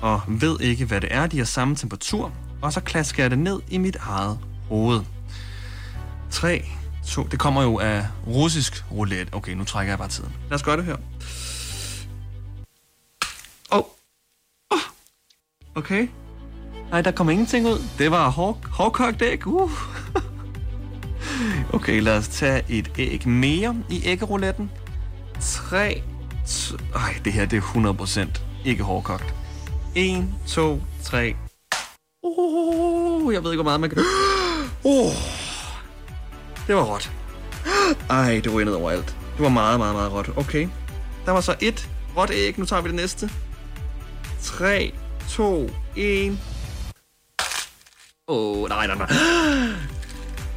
og 0.00 0.20
ved 0.28 0.60
ikke, 0.60 0.84
hvad 0.84 1.00
det 1.00 1.08
er. 1.14 1.26
De 1.26 1.38
har 1.38 1.44
samme 1.44 1.76
temperatur, 1.76 2.32
og 2.62 2.72
så 2.72 2.80
klasker 2.80 3.22
jeg 3.22 3.30
det 3.30 3.38
ned 3.38 3.60
i 3.68 3.78
mit 3.78 3.96
eget 4.00 4.38
hoved. 4.68 5.00
3, 6.30 6.64
2, 7.06 7.22
det 7.30 7.38
kommer 7.38 7.62
jo 7.62 7.78
af 7.78 8.06
russisk 8.26 8.84
roulette. 8.92 9.34
Okay, 9.34 9.52
nu 9.52 9.64
trækker 9.64 9.90
jeg 9.92 9.98
bare 9.98 10.08
tiden. 10.08 10.32
Lad 10.48 10.54
os 10.54 10.62
gøre 10.62 10.76
det 10.76 10.84
her. 10.84 10.96
Okay. 15.74 16.08
Nej, 16.90 17.02
der 17.02 17.10
kom 17.10 17.30
ingenting 17.30 17.66
ud. 17.66 17.82
Det 17.98 18.10
var 18.10 18.30
hård, 18.30 18.58
hårdkogt 18.64 19.22
æg. 19.22 19.46
Uh. 19.46 19.70
Okay, 21.72 22.00
lad 22.00 22.16
os 22.16 22.28
tage 22.28 22.62
et 22.68 22.90
æg 22.98 23.28
mere 23.28 23.76
i 23.90 24.02
æggerouletten. 24.04 24.70
3, 25.40 26.02
ej, 26.94 27.20
det 27.24 27.32
her 27.32 27.46
det 27.46 27.56
er 27.56 27.60
100% 28.32 28.40
ikke 28.64 28.82
hårdkogt. 28.82 29.34
1, 29.94 30.28
2, 30.46 30.82
3. 31.02 31.34
Uh, 32.22 33.34
jeg 33.34 33.44
ved 33.44 33.52
ikke, 33.52 33.62
hvor 33.62 33.70
meget 33.70 33.80
man 33.80 33.90
kan... 33.90 33.98
Uh, 34.84 35.12
det 36.66 36.74
var 36.76 36.82
råt. 36.82 37.12
Ej, 38.10 38.40
det 38.44 38.52
var 38.52 38.76
over 38.76 38.90
alt. 38.90 39.16
Det 39.36 39.42
var 39.42 39.48
meget, 39.48 39.78
meget, 39.78 39.94
meget 39.94 40.12
råt. 40.12 40.30
Okay. 40.36 40.68
Der 41.26 41.32
var 41.32 41.40
så 41.40 41.54
et 41.60 41.90
råt 42.16 42.30
æg. 42.30 42.58
Nu 42.58 42.64
tager 42.64 42.82
vi 42.82 42.88
det 42.88 42.96
næste. 42.96 43.30
3, 44.42 44.92
2, 45.30 45.70
1. 45.96 46.38
Åh, 48.28 48.62
oh, 48.62 48.68
nej, 48.68 48.86
nej, 48.86 48.96
nej. 48.96 49.08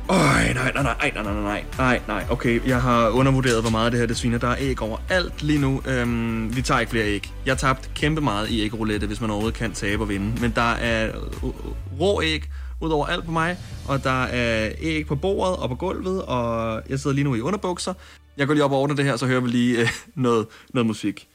Øj, 0.10 0.54
nej, 0.54 0.72
nej, 0.74 0.84
nej, 0.84 1.12
nej, 1.14 1.24
nej, 1.24 1.34
nej, 1.34 1.64
nej, 1.78 2.02
nej, 2.08 2.26
okay, 2.30 2.68
jeg 2.68 2.82
har 2.82 3.10
undervurderet, 3.10 3.62
hvor 3.62 3.70
meget 3.70 3.92
det 3.92 4.00
her 4.00 4.08
det 4.08 4.18
sviner. 4.18 4.38
Der 4.38 4.48
er 4.48 4.56
æg 4.60 4.82
over 4.82 4.98
alt 5.10 5.44
lige 5.44 5.60
nu. 5.60 5.82
Øhm, 5.88 6.56
vi 6.56 6.62
tager 6.62 6.80
ikke 6.80 6.90
flere 6.90 7.06
æg. 7.06 7.34
Jeg 7.46 7.52
har 7.52 7.58
tabt 7.58 7.92
kæmpe 7.96 8.22
meget 8.22 8.50
i 8.50 8.62
æggeroulette, 8.64 9.08
hvis 9.08 9.22
man 9.22 9.30
overhovedet 9.30 9.58
kan 9.58 9.74
tabe 9.74 10.04
og 10.04 10.10
vinde. 10.10 10.42
Men 10.42 10.52
der 10.56 10.72
er 10.72 11.08
øh, 11.08 11.24
øh, 11.44 12.00
rå 12.00 12.22
æg 12.22 12.44
ud 12.82 12.90
over 12.90 13.06
alt 13.06 13.26
på 13.26 13.32
mig, 13.32 13.58
og 13.88 14.04
der 14.04 14.24
er 14.24 14.72
æg 14.80 15.08
på 15.08 15.16
bordet 15.16 15.56
og 15.58 15.70
på 15.70 15.76
gulvet, 15.76 16.22
og 16.22 16.82
jeg 16.90 17.00
sidder 17.00 17.16
lige 17.16 17.24
nu 17.24 17.36
i 17.36 17.42
underbukser. 17.42 17.94
Jeg 18.38 18.48
går 18.48 18.54
lige 18.54 18.64
op 18.64 18.72
og 18.72 18.80
ordner 18.80 18.96
det 18.96 19.06
her, 19.06 19.18
så 19.18 19.26
hører 19.28 19.42
vi 19.42 19.50
lige 19.50 19.82
øh, 19.82 19.90
noget, 20.16 20.48
noget 20.74 20.88
musik. 20.88 21.28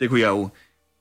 Det 0.00 0.08
kunne 0.08 0.20
jeg 0.20 0.28
jo 0.28 0.48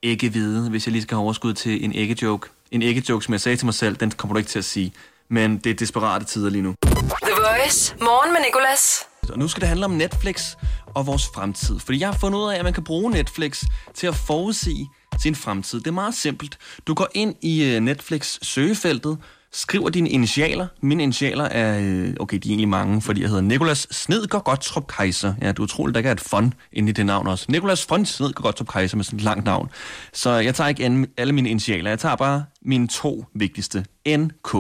ikke 0.03 0.33
vide, 0.33 0.69
hvis 0.69 0.87
jeg 0.87 0.91
lige 0.91 1.01
skal 1.01 1.15
have 1.15 1.23
overskud 1.23 1.53
til 1.53 1.85
en 1.85 1.95
æggejoke. 1.95 2.49
En 2.71 2.81
æggejoke, 2.81 3.25
som 3.25 3.31
jeg 3.31 3.41
sagde 3.41 3.57
til 3.57 3.65
mig 3.65 3.73
selv, 3.73 3.95
den 3.95 4.11
kommer 4.11 4.33
du 4.33 4.37
ikke 4.37 4.49
til 4.49 4.59
at 4.59 4.65
sige. 4.65 4.93
Men 5.29 5.57
det 5.57 5.69
er 5.69 5.73
desperate 5.73 6.25
tider 6.25 6.49
lige 6.49 6.61
nu. 6.61 6.75
The 6.83 7.31
Voice. 7.31 7.95
Morgen 8.01 8.33
med 8.33 8.41
Nicolas. 8.41 8.99
Og 9.29 9.39
nu 9.39 9.47
skal 9.47 9.61
det 9.61 9.67
handle 9.67 9.85
om 9.85 9.91
Netflix 9.91 10.55
og 10.85 11.07
vores 11.07 11.27
fremtid. 11.35 11.79
Fordi 11.79 11.99
jeg 11.99 12.07
har 12.07 12.17
fundet 12.17 12.39
ud 12.39 12.51
af, 12.51 12.57
at 12.57 12.63
man 12.63 12.73
kan 12.73 12.83
bruge 12.83 13.11
Netflix 13.11 13.63
til 13.93 14.07
at 14.07 14.15
forudsige 14.15 14.89
sin 15.21 15.35
fremtid. 15.35 15.79
Det 15.79 15.87
er 15.87 15.91
meget 15.91 16.15
simpelt. 16.15 16.57
Du 16.87 16.93
går 16.93 17.07
ind 17.13 17.35
i 17.41 17.63
øh, 17.63 17.79
Netflix 17.79 18.37
søgefeltet, 18.41 19.17
skriver 19.53 19.89
dine 19.89 20.09
initialer. 20.09 20.67
Mine 20.81 21.03
initialer 21.03 21.43
er, 21.43 21.79
øh, 21.81 22.13
okay, 22.19 22.37
de 22.37 22.47
er 22.47 22.51
egentlig 22.51 22.67
mange, 22.67 23.01
fordi 23.01 23.21
jeg 23.21 23.29
hedder 23.29 23.41
Nikolas 23.41 23.87
Snedgaard 23.91 24.43
Gottrup 24.43 24.87
Kaiser. 24.87 25.33
Ja, 25.41 25.51
du 25.51 25.63
utroligt, 25.63 25.93
der 25.93 25.99
ikke 25.99 26.07
er 26.07 26.13
et 26.13 26.21
fond 26.21 26.51
inde 26.71 26.89
i 26.89 26.91
det 26.91 27.05
navn 27.05 27.27
også. 27.27 27.45
Nikolas 27.49 27.85
Fond 27.85 28.05
Snedgaard 28.05 28.43
Gottrup 28.43 28.67
Kaiser 28.67 28.97
med 28.97 29.05
sådan 29.05 29.19
et 29.19 29.23
langt 29.23 29.45
navn. 29.45 29.69
Så 30.13 30.29
jeg 30.29 30.55
tager 30.55 30.67
ikke 30.67 31.07
alle 31.17 31.33
mine 31.33 31.49
initialer. 31.49 31.89
Jeg 31.89 31.99
tager 31.99 32.15
bare 32.15 32.45
mine 32.61 32.87
to 32.87 33.25
vigtigste. 33.35 33.85
NK. 34.07 34.55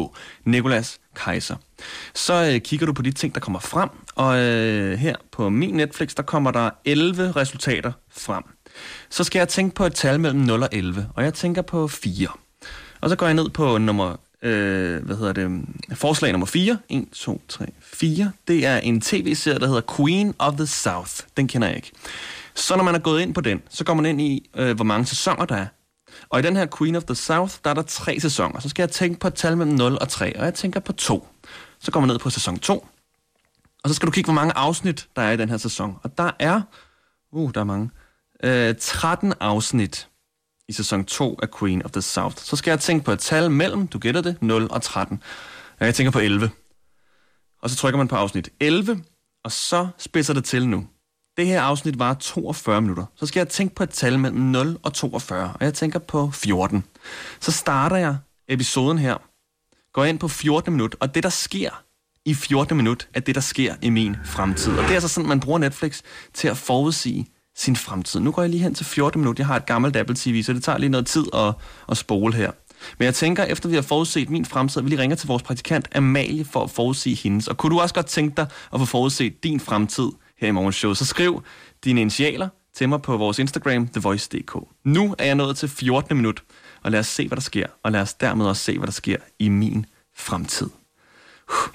Nikolas 0.45 0.99
Kaiser. 1.15 1.55
Så 2.13 2.51
øh, 2.53 2.61
kigger 2.61 2.85
du 2.85 2.93
på 2.93 3.01
de 3.01 3.11
ting, 3.11 3.35
der 3.35 3.41
kommer 3.41 3.59
frem, 3.59 3.89
og 4.15 4.37
øh, 4.39 4.97
her 4.97 5.15
på 5.31 5.49
min 5.49 5.75
Netflix, 5.75 6.15
der 6.15 6.23
kommer 6.23 6.51
der 6.51 6.69
11 6.85 7.31
resultater 7.31 7.91
frem. 8.11 8.43
Så 9.09 9.23
skal 9.23 9.39
jeg 9.39 9.47
tænke 9.47 9.75
på 9.75 9.85
et 9.85 9.93
tal 9.93 10.19
mellem 10.19 10.39
0 10.39 10.63
og 10.63 10.69
11, 10.71 11.09
og 11.15 11.23
jeg 11.23 11.33
tænker 11.33 11.61
på 11.61 11.87
4. 11.87 12.27
Og 13.01 13.09
så 13.09 13.15
går 13.15 13.25
jeg 13.25 13.35
ned 13.35 13.49
på 13.49 13.77
nummer 13.77 14.15
øh, 14.43 15.05
hvad 15.05 15.15
hedder 15.15 15.33
det, 15.33 15.65
forslag 15.93 16.31
nummer 16.31 16.45
4. 16.45 16.77
1, 16.89 17.05
2, 17.11 17.41
3, 17.47 17.65
4. 17.81 18.31
Det 18.47 18.65
er 18.65 18.77
en 18.77 19.01
tv-serie, 19.01 19.59
der 19.59 19.67
hedder 19.67 19.95
Queen 19.97 20.33
of 20.39 20.53
the 20.53 20.65
South. 20.65 21.11
Den 21.37 21.47
kender 21.47 21.67
jeg 21.67 21.75
ikke. 21.75 21.91
Så 22.55 22.75
når 22.75 22.83
man 22.83 22.95
er 22.95 22.99
gået 22.99 23.21
ind 23.21 23.33
på 23.33 23.41
den, 23.41 23.61
så 23.69 23.83
går 23.83 23.93
man 23.93 24.05
ind 24.05 24.21
i, 24.21 24.49
øh, 24.55 24.75
hvor 24.75 24.85
mange 24.85 25.05
sæsoner 25.05 25.45
der 25.45 25.55
er. 25.55 25.67
Og 26.29 26.39
i 26.39 26.41
den 26.41 26.55
her 26.55 26.67
Queen 26.77 26.95
of 26.95 27.03
the 27.03 27.15
South, 27.15 27.55
der 27.63 27.69
er 27.69 27.73
der 27.73 27.81
tre 27.81 28.19
sæsoner. 28.19 28.59
Så 28.59 28.69
skal 28.69 28.83
jeg 28.83 28.89
tænke 28.89 29.19
på 29.19 29.27
et 29.27 29.33
tal 29.33 29.57
mellem 29.57 29.75
0 29.75 29.97
og 30.01 30.09
3, 30.09 30.39
og 30.39 30.45
jeg 30.45 30.53
tænker 30.53 30.79
på 30.79 30.93
2. 30.93 31.27
Så 31.79 31.91
går 31.91 31.99
man 31.99 32.09
ned 32.09 32.19
på 32.19 32.29
sæson 32.29 32.59
2. 32.59 32.87
Og 33.83 33.89
så 33.89 33.95
skal 33.95 34.05
du 34.05 34.11
kigge, 34.11 34.27
hvor 34.27 34.33
mange 34.33 34.57
afsnit 34.57 35.07
der 35.15 35.21
er 35.21 35.31
i 35.31 35.37
den 35.37 35.49
her 35.49 35.57
sæson. 35.57 35.95
Og 36.03 36.17
der 36.17 36.31
er, 36.39 36.61
uh, 37.31 37.51
der 37.53 37.59
er 37.59 37.65
mange, 37.65 37.89
øh, 38.43 38.75
13 38.79 39.33
afsnit 39.39 40.07
i 40.73 40.75
sæson 40.75 41.05
2 41.05 41.39
af 41.41 41.47
Queen 41.59 41.85
of 41.85 41.91
the 41.91 42.01
South. 42.01 42.37
Så 42.37 42.55
skal 42.55 42.71
jeg 42.71 42.79
tænke 42.79 43.05
på 43.05 43.11
et 43.11 43.19
tal 43.19 43.51
mellem, 43.51 43.87
du 43.87 43.99
gætter 43.99 44.21
det, 44.21 44.41
0 44.41 44.67
og 44.71 44.81
13. 44.81 45.23
Og 45.79 45.85
jeg 45.85 45.95
tænker 45.95 46.11
på 46.11 46.19
11. 46.19 46.49
Og 47.61 47.69
så 47.69 47.75
trykker 47.75 47.97
man 47.97 48.07
på 48.07 48.15
afsnit 48.15 48.49
11, 48.59 49.03
og 49.43 49.51
så 49.51 49.87
spidser 49.97 50.33
det 50.33 50.43
til 50.45 50.67
nu. 50.67 50.87
Det 51.37 51.47
her 51.47 51.61
afsnit 51.61 51.99
var 51.99 52.13
42 52.13 52.81
minutter. 52.81 53.05
Så 53.15 53.25
skal 53.25 53.39
jeg 53.39 53.49
tænke 53.49 53.75
på 53.75 53.83
et 53.83 53.89
tal 53.89 54.19
mellem 54.19 54.39
0 54.41 54.77
og 54.83 54.93
42, 54.93 55.53
og 55.59 55.65
jeg 55.65 55.73
tænker 55.73 55.99
på 55.99 56.31
14. 56.31 56.83
Så 57.39 57.51
starter 57.51 57.95
jeg 57.95 58.17
episoden 58.47 58.97
her, 58.97 59.17
går 59.93 60.05
ind 60.05 60.19
på 60.19 60.27
14 60.27 60.73
minut, 60.73 60.95
og 60.99 61.15
det 61.15 61.23
der 61.23 61.29
sker 61.29 61.83
i 62.25 62.33
14 62.33 62.77
minut, 62.77 63.07
er 63.13 63.19
det 63.19 63.35
der 63.35 63.41
sker 63.41 63.75
i 63.81 63.89
min 63.89 64.15
fremtid. 64.25 64.71
Og 64.71 64.83
det 64.83 64.89
er 64.89 64.93
altså 64.93 65.07
sådan, 65.07 65.27
man 65.27 65.39
bruger 65.39 65.59
Netflix 65.59 66.01
til 66.33 66.47
at 66.47 66.57
forudsige 66.57 67.27
sin 67.55 67.75
fremtid. 67.75 68.19
Nu 68.19 68.31
går 68.31 68.41
jeg 68.41 68.49
lige 68.49 68.63
hen 68.63 68.75
til 68.75 68.85
14 68.85 69.21
minutter. 69.21 69.43
Jeg 69.43 69.47
har 69.47 69.55
et 69.55 69.65
gammelt 69.65 69.95
Apple 69.95 70.15
TV, 70.19 70.43
så 70.43 70.53
det 70.53 70.63
tager 70.63 70.77
lige 70.77 70.89
noget 70.89 71.05
tid 71.07 71.25
at, 71.33 71.53
at 71.89 71.97
spole 71.97 72.33
her. 72.33 72.51
Men 72.97 73.05
jeg 73.05 73.15
tænker, 73.15 73.43
efter 73.43 73.69
vi 73.69 73.75
har 73.75 73.81
forudset 73.81 74.29
min 74.29 74.45
fremtid, 74.45 74.77
at 74.77 74.83
vi 74.85 74.89
lige 74.89 75.01
ringer 75.01 75.15
til 75.15 75.27
vores 75.27 75.43
praktikant 75.43 75.87
Amalie 75.95 76.45
for 76.45 76.63
at 76.63 76.69
forudsige 76.69 77.15
hendes. 77.15 77.47
Og 77.47 77.57
kunne 77.57 77.75
du 77.75 77.79
også 77.81 77.95
godt 77.95 78.05
tænke 78.05 78.35
dig 78.37 78.47
at 78.73 78.79
få 78.79 78.85
forudset 78.85 79.43
din 79.43 79.59
fremtid 79.59 80.09
her 80.37 80.47
i 80.47 80.51
morgens 80.51 80.75
show, 80.75 80.93
så 80.93 81.05
skriv 81.05 81.43
dine 81.83 82.01
initialer 82.01 82.49
til 82.75 82.89
mig 82.89 83.01
på 83.01 83.17
vores 83.17 83.39
Instagram, 83.39 83.87
thevoice.dk. 83.87 84.55
Nu 84.83 85.15
er 85.17 85.25
jeg 85.25 85.35
nået 85.35 85.57
til 85.57 85.69
14. 85.69 86.17
minut, 86.17 86.43
og 86.83 86.91
lad 86.91 86.99
os 86.99 87.07
se, 87.07 87.27
hvad 87.27 87.35
der 87.35 87.41
sker, 87.41 87.67
og 87.83 87.91
lad 87.91 88.01
os 88.01 88.13
dermed 88.13 88.45
også 88.45 88.63
se, 88.63 88.77
hvad 88.77 88.87
der 88.87 88.93
sker 88.93 89.17
i 89.39 89.49
min 89.49 89.85
fremtid. 90.15 90.69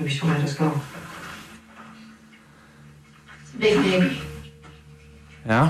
Let 0.00 0.44
us 0.44 0.56
go. 0.56 0.70
It's 3.40 3.54
a 3.54 3.58
big 3.60 3.78
maybe. 3.78 4.27
Ja. 5.48 5.68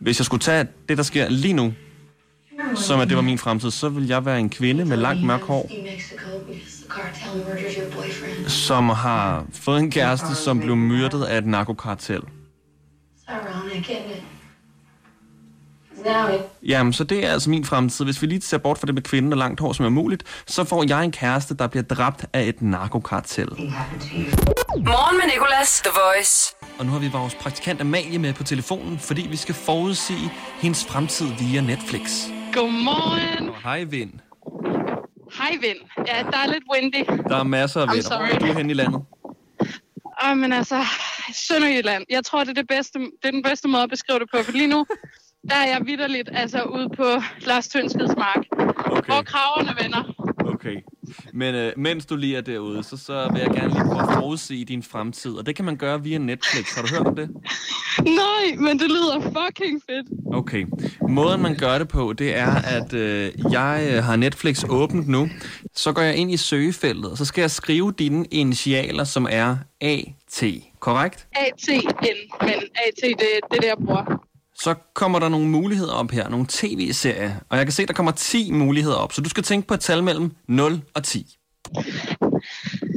Hvis 0.00 0.20
jeg 0.20 0.26
skulle 0.26 0.40
tage 0.40 0.66
det, 0.88 0.96
der 0.96 1.02
sker 1.02 1.28
lige 1.28 1.54
nu, 1.54 1.72
som 2.74 3.00
at 3.00 3.08
det 3.08 3.16
var 3.16 3.22
min 3.22 3.38
fremtid, 3.38 3.70
så 3.70 3.88
vil 3.88 4.06
jeg 4.06 4.24
være 4.24 4.38
en 4.38 4.50
kvinde 4.50 4.84
med 4.84 4.96
langt 4.96 5.26
mørk 5.26 5.40
hår, 5.40 5.70
cartel 6.88 7.36
murders 7.36 7.74
your 7.74 7.90
boyfriend. 7.94 8.48
som 8.48 8.88
har 8.88 9.46
fået 9.52 9.80
en 9.80 9.90
kæreste, 9.90 10.34
som 10.34 10.60
blev 10.60 10.76
myrdet 10.76 11.24
af 11.24 11.38
et 11.38 11.46
narkokartel. 11.46 12.22
Now 16.04 16.34
it 16.34 16.40
Jamen, 16.62 16.92
så 16.92 17.04
det 17.04 17.26
er 17.26 17.32
altså 17.32 17.50
min 17.50 17.64
fremtid. 17.64 18.04
Hvis 18.04 18.22
vi 18.22 18.26
lige 18.26 18.40
ser 18.40 18.58
bort 18.58 18.78
fra 18.78 18.86
det 18.86 18.94
med 18.94 19.02
kvinden 19.02 19.32
og 19.32 19.38
langt 19.38 19.60
hår, 19.60 19.72
som 19.72 19.84
er 19.84 19.88
muligt, 19.88 20.24
så 20.46 20.64
får 20.64 20.84
jeg 20.88 21.04
en 21.04 21.12
kæreste, 21.12 21.56
der 21.56 21.66
bliver 21.66 21.82
dræbt 21.82 22.26
af 22.32 22.42
et 22.42 22.62
narkokartel. 22.62 23.48
Morgen 24.76 25.16
med 25.16 25.24
Nicolas. 25.34 25.80
The 25.84 25.92
Voice. 26.04 26.54
Og 26.78 26.86
nu 26.86 26.92
har 26.92 26.98
vi 26.98 27.08
vores 27.08 27.34
praktikant 27.34 27.80
Amalie 27.80 28.18
med 28.18 28.32
på 28.32 28.44
telefonen, 28.44 28.98
fordi 28.98 29.26
vi 29.30 29.36
skal 29.36 29.54
forudsige 29.54 30.32
hendes 30.60 30.84
fremtid 30.84 31.26
via 31.38 31.60
Netflix. 31.60 32.24
Godmorgen. 32.52 33.50
Hej, 33.64 33.84
Vind. 33.84 34.12
Hej, 35.38 35.50
Vind. 35.60 36.06
Ja, 36.06 36.22
der 36.22 36.38
er 36.38 36.46
lidt 36.46 36.64
windy. 36.74 37.28
Der 37.28 37.36
er 37.36 37.42
masser 37.42 37.80
af 37.80 37.86
I'm 37.86 37.92
vind. 37.92 38.02
sorry. 38.02 38.40
Du 38.40 38.46
er 38.46 38.54
hen 38.56 38.70
i 38.70 38.74
landet. 38.74 39.02
Åh, 40.24 40.36
men 40.36 40.52
altså, 40.52 40.84
Sønderjylland. 41.34 42.04
Jeg 42.10 42.24
tror, 42.24 42.40
det 42.44 42.50
er, 42.50 42.54
det, 42.54 42.68
bedste, 42.68 42.98
det 42.98 43.24
er 43.24 43.30
den 43.30 43.42
bedste 43.42 43.68
måde 43.68 43.82
at 43.82 43.90
beskrive 43.90 44.18
det 44.18 44.28
på, 44.34 44.42
for 44.42 44.52
lige 44.52 44.66
nu, 44.66 44.86
der 45.48 45.54
er 45.56 45.66
jeg 45.66 45.80
vidderligt 45.86 46.28
altså 46.32 46.62
ude 46.62 46.88
på 46.96 47.04
Lars 47.46 47.68
Tønskeds 47.68 48.16
mark, 48.16 48.44
Okay. 48.90 49.12
hvor 49.12 49.22
kraverne 49.22 49.70
vender. 49.82 50.14
Okay. 50.54 50.76
Men 51.32 51.54
øh, 51.54 51.72
mens 51.76 52.06
du 52.06 52.16
lige 52.16 52.36
er 52.36 52.40
derude, 52.40 52.82
så, 52.84 52.96
så 52.96 53.28
vil 53.32 53.40
jeg 53.40 53.50
gerne 53.50 53.68
lige 53.68 53.84
prøve 53.84 54.02
at 54.02 54.14
forudsige 54.14 54.64
din 54.64 54.82
fremtid. 54.82 55.32
Og 55.32 55.46
det 55.46 55.56
kan 55.56 55.64
man 55.64 55.76
gøre 55.76 56.02
via 56.02 56.18
Netflix. 56.18 56.74
Har 56.76 56.82
du 56.82 56.88
hørt 56.94 57.06
om 57.06 57.16
det? 57.16 57.30
Nej, 58.04 58.56
men 58.58 58.78
det 58.78 58.88
lyder 58.88 59.20
fucking 59.20 59.82
fedt. 59.90 60.06
Okay. 60.34 60.66
Måden 61.08 61.42
man 61.42 61.56
gør 61.56 61.78
det 61.78 61.88
på, 61.88 62.12
det 62.12 62.36
er, 62.36 62.54
at 62.54 62.92
øh, 62.92 63.32
jeg 63.52 63.88
øh, 63.92 64.04
har 64.04 64.16
Netflix 64.16 64.64
åbent 64.68 65.08
nu. 65.08 65.28
Så 65.74 65.92
går 65.92 66.02
jeg 66.02 66.16
ind 66.16 66.30
i 66.32 66.36
søgefeltet, 66.36 67.10
og 67.10 67.16
så 67.18 67.24
skal 67.24 67.40
jeg 67.42 67.50
skrive 67.50 67.92
dine 67.98 68.26
initialer, 68.30 69.04
som 69.04 69.26
er 69.30 69.56
AT. 69.80 70.44
Korrekt? 70.80 71.26
ATN, 71.32 71.86
men 72.40 72.50
AT, 72.50 73.02
det, 73.02 73.16
det 73.20 73.56
er 73.56 73.60
det, 73.60 73.64
jeg 73.64 73.76
bruger. 73.86 74.27
Så 74.60 74.74
kommer 74.94 75.18
der 75.18 75.28
nogle 75.28 75.48
muligheder 75.48 75.92
op 75.92 76.10
her, 76.10 76.28
nogle 76.28 76.46
tv-serier. 76.48 77.32
Og 77.48 77.58
jeg 77.58 77.66
kan 77.66 77.72
se, 77.72 77.86
der 77.86 77.92
kommer 77.92 78.12
10 78.12 78.52
muligheder 78.52 78.96
op. 78.96 79.12
Så 79.12 79.20
du 79.20 79.28
skal 79.28 79.42
tænke 79.42 79.68
på 79.68 79.74
et 79.74 79.80
tal 79.80 80.02
mellem 80.02 80.30
0 80.48 80.80
og 80.94 81.04
10. 81.04 81.26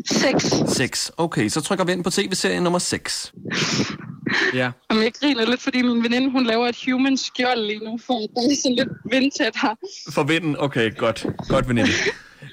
6. 0.06 0.54
6. 0.68 1.12
Okay, 1.18 1.50
så 1.50 1.62
trykker 1.62 1.86
vi 1.86 1.92
ind 1.92 2.04
på 2.04 2.10
tv-serie 2.10 2.62
nummer 2.62 2.80
6. 2.80 3.34
Ja. 4.54 4.72
Om 4.90 5.02
jeg 5.02 5.12
griner 5.20 5.46
lidt, 5.46 5.62
fordi 5.62 5.82
min 5.82 6.04
veninde, 6.04 6.32
hun 6.32 6.46
laver 6.46 6.68
et 6.68 6.78
human 6.86 7.18
skjold 7.18 7.66
lige 7.66 7.80
nu, 7.80 8.00
for 8.06 8.14
at 8.14 8.30
der 8.36 8.52
er 8.52 8.56
sådan 8.64 8.76
lidt 8.76 8.90
vindtæt 9.12 9.56
her. 9.62 9.76
For 10.14 10.24
vinden? 10.24 10.56
Okay, 10.60 10.98
godt. 10.98 11.26
Godt, 11.50 11.70
veninde. 11.70 11.90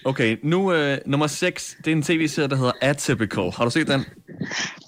Okay, 0.05 0.37
nu 0.43 0.73
øh, 0.73 0.99
nummer 1.07 1.27
6. 1.27 1.77
Det 1.85 1.91
er 1.91 1.97
en 1.97 2.03
tv-serie, 2.03 2.49
der 2.49 2.57
hedder 2.57 2.73
Atypical. 2.81 3.51
Har 3.57 3.65
du 3.65 3.71
set 3.71 3.87
den? 3.87 4.01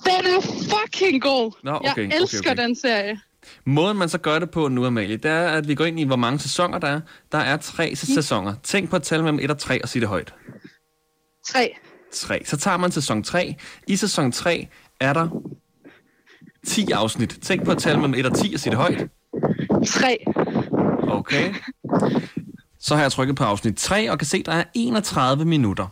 Den 0.05 0.27
er 0.27 0.41
fucking 0.43 1.23
god. 1.23 1.53
Nå, 1.65 1.71
okay, 1.71 1.85
jeg 1.85 1.93
okay, 1.93 2.21
elsker 2.21 2.51
okay. 2.51 2.63
den 2.63 2.77
serie. 2.77 3.21
Måden, 3.67 3.97
man 3.99 4.09
så 4.09 4.19
gør 4.19 4.39
det 4.39 4.51
på 4.51 4.69
nu, 4.69 4.87
Amalie, 4.87 5.17
det 5.17 5.31
er, 5.31 5.49
at 5.49 5.69
vi 5.69 5.75
går 5.75 5.85
ind 5.85 6.01
i, 6.01 6.05
hvor 6.05 6.17
mange 6.17 6.39
sæsoner 6.39 6.79
der 6.79 6.89
er. 6.89 7.01
Der 7.33 7.39
er 7.39 7.57
tre 7.57 7.97
sæsoner. 7.97 8.55
Tænk 8.63 8.91
på 8.91 8.97
at 8.97 9.03
tælle 9.03 9.25
mellem 9.25 9.41
1 9.43 9.51
og 9.51 9.59
3 9.59 9.83
og 9.83 9.89
sige 9.89 10.01
det 10.01 10.09
højt. 10.09 10.35
Tre. 11.49 11.75
3. 12.13 12.43
Så 12.45 12.57
tager 12.57 12.77
man 12.77 12.93
sæson 12.93 13.23
3. 13.23 13.57
I 13.87 13.97
sæson 13.97 14.33
3 14.33 14.69
er 15.01 15.13
der 15.13 15.29
10 16.67 16.91
afsnit. 16.91 17.39
Tænk 17.43 17.65
på 17.65 17.71
at 17.71 17.79
tælle 17.79 18.01
mellem 18.01 18.15
1 18.15 18.27
og 18.27 18.35
10 18.35 18.55
og 18.55 18.61
sige 18.61 18.71
det 18.71 18.79
højt. 18.79 19.09
Tre. 19.87 20.19
Okay. 21.09 21.55
Så 22.81 22.95
har 22.95 23.03
jeg 23.03 23.13
trykket 23.13 23.37
på 23.37 23.45
afsnit 23.45 23.77
3 23.77 24.11
og 24.11 24.19
kan 24.19 24.27
se, 24.27 24.37
at 24.37 24.47
der 24.47 24.53
er 24.53 24.65
31 24.75 25.45
minutter. 25.45 25.87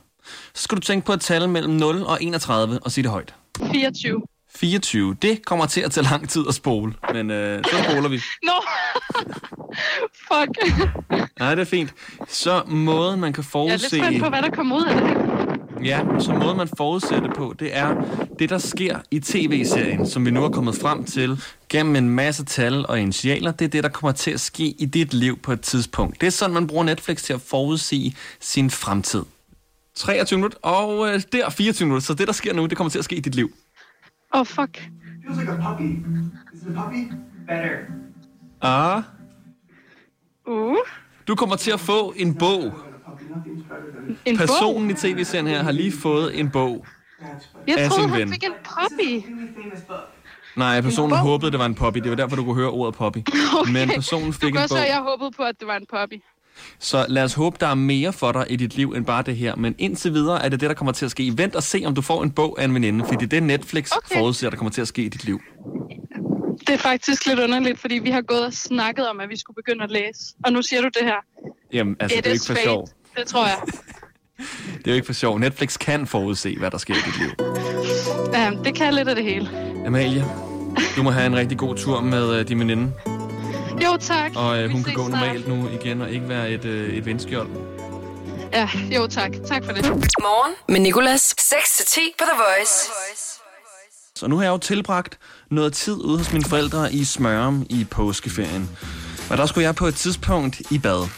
Så 0.54 0.62
skal 0.62 0.76
du 0.76 0.80
tænke 0.80 1.06
på 1.06 1.12
at 1.12 1.20
tælle 1.20 1.48
mellem 1.48 1.75
0 1.75 2.02
og 2.02 2.22
31 2.22 2.78
og 2.82 2.92
sige 2.92 3.02
det 3.02 3.10
højt. 3.10 3.34
24. 3.72 4.22
24. 4.60 5.16
Det 5.22 5.44
kommer 5.44 5.66
til 5.66 5.80
at 5.80 5.90
tage 5.90 6.04
lang 6.04 6.28
tid 6.28 6.44
at 6.48 6.54
spole, 6.54 6.94
men 7.12 7.30
øh, 7.30 7.64
så 7.64 7.84
spoler 7.90 8.08
vi. 8.08 8.20
Nå! 8.42 8.52
Fuck. 10.32 10.80
Nej, 11.38 11.54
det 11.54 11.62
er 11.62 11.66
fint. 11.66 11.94
Så 12.28 12.62
måden, 12.66 13.20
man 13.20 13.32
kan 13.32 13.42
Jeg 13.42 13.46
er 13.46 13.50
forudse... 13.50 14.10
lidt 14.10 14.22
på, 14.22 14.28
hvad 14.28 14.42
der 14.42 14.50
kommer 14.50 14.76
ud 14.76 14.84
af 14.84 14.96
det. 15.00 15.28
Ja, 15.84 16.00
så 16.20 16.32
måden 16.32 16.56
man 16.56 16.68
forudser 16.76 17.20
det 17.20 17.30
på, 17.36 17.54
det 17.58 17.76
er 17.76 17.94
det, 18.38 18.50
der 18.50 18.58
sker 18.58 18.98
i 19.10 19.20
tv-serien, 19.20 20.08
som 20.08 20.26
vi 20.26 20.30
nu 20.30 20.44
er 20.44 20.48
kommet 20.48 20.74
frem 20.74 21.04
til 21.04 21.42
gennem 21.68 21.96
en 21.96 22.08
masse 22.10 22.44
tal 22.44 22.86
og 22.86 23.00
initialer. 23.00 23.50
Det 23.52 23.64
er 23.64 23.68
det, 23.68 23.82
der 23.84 23.88
kommer 23.88 24.12
til 24.12 24.30
at 24.30 24.40
ske 24.40 24.64
i 24.78 24.84
dit 24.84 25.14
liv 25.14 25.38
på 25.38 25.52
et 25.52 25.60
tidspunkt. 25.60 26.20
Det 26.20 26.26
er 26.26 26.30
sådan, 26.30 26.54
man 26.54 26.66
bruger 26.66 26.84
Netflix 26.84 27.22
til 27.22 27.32
at 27.32 27.40
forudsige 27.40 28.16
sin 28.40 28.70
fremtid. 28.70 29.22
23 29.96 30.36
minutter, 30.36 30.58
og 30.62 31.08
øh, 31.08 31.22
der 31.32 31.50
24 31.50 31.86
minutter. 31.86 32.06
Så 32.06 32.14
det, 32.14 32.26
der 32.26 32.32
sker 32.32 32.52
nu, 32.52 32.66
det 32.66 32.76
kommer 32.76 32.90
til 32.90 32.98
at 32.98 33.04
ske 33.04 33.16
i 33.16 33.20
dit 33.20 33.34
liv. 33.34 33.52
Åh, 34.35 34.40
oh, 34.40 34.47
fuck. 34.47 34.76
Feels 35.25 35.38
like 35.38 35.50
a 35.52 35.56
puppy. 35.56 35.90
Is 36.54 36.62
it 36.62 36.76
a 36.76 36.82
puppy? 36.82 37.11
Better. 37.47 37.78
Ah, 38.62 39.02
Uh. 40.49 40.76
du 41.28 41.35
kommer 41.35 41.56
til 41.56 41.70
at 41.70 41.80
få 41.80 42.12
en 42.16 42.35
bog. 42.35 42.73
En 44.25 44.37
Personen 44.37 44.88
bog? 44.88 44.90
i 44.90 44.94
tv-serien 44.94 45.47
her 45.47 45.62
har 45.62 45.73
lige 45.73 45.92
fået 45.92 46.40
en 46.40 46.50
bog. 46.50 46.87
Jeg 47.66 47.78
af 47.78 47.90
troede, 47.90 48.08
han 48.08 48.18
ven. 48.18 48.28
fik 48.32 48.44
en 48.44 48.52
puppy. 48.64 49.25
Nej, 50.56 50.80
personen 50.80 51.16
håbede, 51.18 51.50
det 51.50 51.58
var 51.58 51.66
en 51.66 51.75
poppy. 51.75 51.99
Det 51.99 52.11
var 52.11 52.16
derfor, 52.16 52.37
du 52.37 52.44
kunne 52.44 52.54
høre 52.54 52.70
ordet 52.70 52.94
poppy. 52.94 53.18
Okay. 53.61 53.73
Men 53.73 53.88
personen 53.88 54.26
Du 54.26 54.32
fik 54.32 54.52
kan 54.52 54.62
en 54.62 54.68
bog. 54.68 54.78
høre, 54.78 54.87
jeg 54.88 55.00
håbede 55.02 55.30
på, 55.37 55.42
at 55.42 55.54
det 55.61 55.68
var 55.68 55.76
en 55.76 55.87
puppy. 55.90 56.23
Så 56.78 57.06
lad 57.08 57.24
os 57.24 57.34
håbe, 57.34 57.56
der 57.60 57.66
er 57.66 57.74
mere 57.74 58.12
for 58.12 58.32
dig 58.32 58.46
i 58.48 58.56
dit 58.56 58.76
liv 58.76 58.92
end 58.96 59.04
bare 59.06 59.22
det 59.22 59.36
her. 59.36 59.56
Men 59.56 59.74
indtil 59.78 60.12
videre 60.14 60.44
er 60.44 60.48
det 60.48 60.60
det, 60.60 60.68
der 60.68 60.74
kommer 60.74 60.92
til 60.92 61.04
at 61.04 61.10
ske. 61.10 61.32
Vent 61.36 61.54
og 61.56 61.62
se, 61.62 61.82
om 61.86 61.94
du 61.94 62.02
får 62.02 62.22
en 62.22 62.30
bog 62.30 62.60
af 62.60 62.64
en 62.64 62.74
veninde, 62.74 63.04
fordi 63.04 63.26
det 63.26 63.36
er 63.36 63.40
Netflix 63.40 63.90
Okay. 63.96 64.16
forudser, 64.16 64.50
der 64.50 64.56
kommer 64.56 64.70
til 64.70 64.80
at 64.80 64.88
ske 64.88 65.02
i 65.02 65.08
dit 65.08 65.24
liv. 65.24 65.40
Det 66.66 66.74
er 66.74 66.78
faktisk 66.78 67.26
lidt 67.26 67.38
underligt, 67.40 67.80
fordi 67.80 67.94
vi 67.94 68.10
har 68.10 68.20
gået 68.22 68.44
og 68.46 68.52
snakket 68.52 69.08
om, 69.08 69.20
at 69.20 69.28
vi 69.28 69.36
skulle 69.38 69.54
begynde 69.54 69.84
at 69.84 69.90
læse. 69.90 70.20
Og 70.44 70.52
nu 70.52 70.62
siger 70.62 70.82
du 70.82 70.88
det 70.98 71.02
her. 71.02 71.14
Jamen, 71.72 71.96
altså, 72.00 72.18
It 72.18 72.24
det 72.24 72.30
er 72.30 72.34
ikke 72.34 72.44
for 72.46 72.52
fate. 72.54 72.64
sjov. 72.64 72.88
Det 73.16 73.26
tror 73.26 73.46
jeg. 73.46 73.56
Det 74.78 74.86
er 74.86 74.90
jo 74.90 74.94
ikke 74.94 75.06
for 75.06 75.12
sjov. 75.12 75.38
Netflix 75.38 75.78
kan 75.78 76.06
forudse, 76.06 76.56
hvad 76.58 76.70
der 76.70 76.78
sker 76.78 76.94
i 76.94 76.98
dit 77.06 77.18
liv. 77.18 77.28
Ja, 78.32 78.50
det 78.64 78.74
kan 78.74 78.94
lidt 78.94 79.08
af 79.08 79.14
det 79.14 79.24
hele. 79.24 79.48
Amalie, 79.86 80.24
du 80.96 81.02
må 81.02 81.10
have 81.10 81.26
en 81.26 81.36
rigtig 81.36 81.58
god 81.58 81.76
tur 81.76 82.00
med 82.00 82.40
uh, 82.40 82.48
din 82.48 82.60
veninde. 82.60 82.92
Jo, 83.85 83.97
tak. 84.00 84.32
Og 84.37 84.58
Vi 84.58 84.68
hun 84.73 84.82
kan 84.85 84.94
gå 84.94 85.06
snart. 85.08 85.20
normalt 85.20 85.49
nu 85.49 85.68
igen 85.68 86.02
og 86.02 86.11
ikke 86.11 86.28
være 86.28 86.50
et, 86.50 86.64
uh, 86.64 86.70
et 86.70 87.06
vindskjold. 87.06 87.49
Ja, 88.52 88.68
jo, 88.97 89.06
tak. 89.06 89.32
Tak 89.47 89.64
for 89.64 89.73
det. 89.73 89.85
Morgen 90.20 90.54
med 90.68 90.80
Nicolas. 90.80 91.35
6-10 91.40 92.00
på 92.18 92.25
The 92.25 92.37
Voice. 92.37 92.90
Så 94.16 94.26
nu 94.29 94.37
har 94.37 94.42
jeg 94.42 94.50
jo 94.50 94.59
tilbragt 94.59 95.18
noget 95.50 95.72
tid 95.72 95.92
ude 96.05 96.18
hos 96.18 96.33
mine 96.33 96.44
forældre 96.44 96.92
i 96.92 97.05
Smørum 97.05 97.66
i 97.70 97.85
påskeferien. 97.90 98.70
Og 99.31 99.37
der 99.38 99.46
skulle 99.46 99.64
jeg 99.64 99.74
på 99.74 99.87
et 99.87 99.94
tidspunkt 99.94 100.61
i 100.70 100.79
bad. 100.79 101.09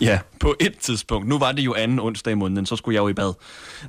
Ja, 0.00 0.18
på 0.40 0.54
et 0.60 0.78
tidspunkt. 0.78 1.28
Nu 1.28 1.38
var 1.38 1.52
det 1.52 1.62
jo 1.62 1.74
anden 1.74 2.00
onsdag 2.00 2.30
i 2.32 2.34
måneden, 2.34 2.66
så 2.66 2.76
skulle 2.76 2.94
jeg 2.94 3.00
jo 3.02 3.08
i 3.08 3.12
bad. 3.12 3.32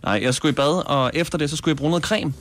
Nej, 0.04 0.20
jeg 0.24 0.34
skulle 0.34 0.52
i 0.52 0.56
bad, 0.56 0.84
og 0.88 1.12
efter 1.14 1.38
det, 1.38 1.50
så 1.50 1.56
skulle 1.58 1.72
jeg 1.74 1.78
bruge 1.78 1.90
noget 1.92 2.04
creme. 2.04 2.34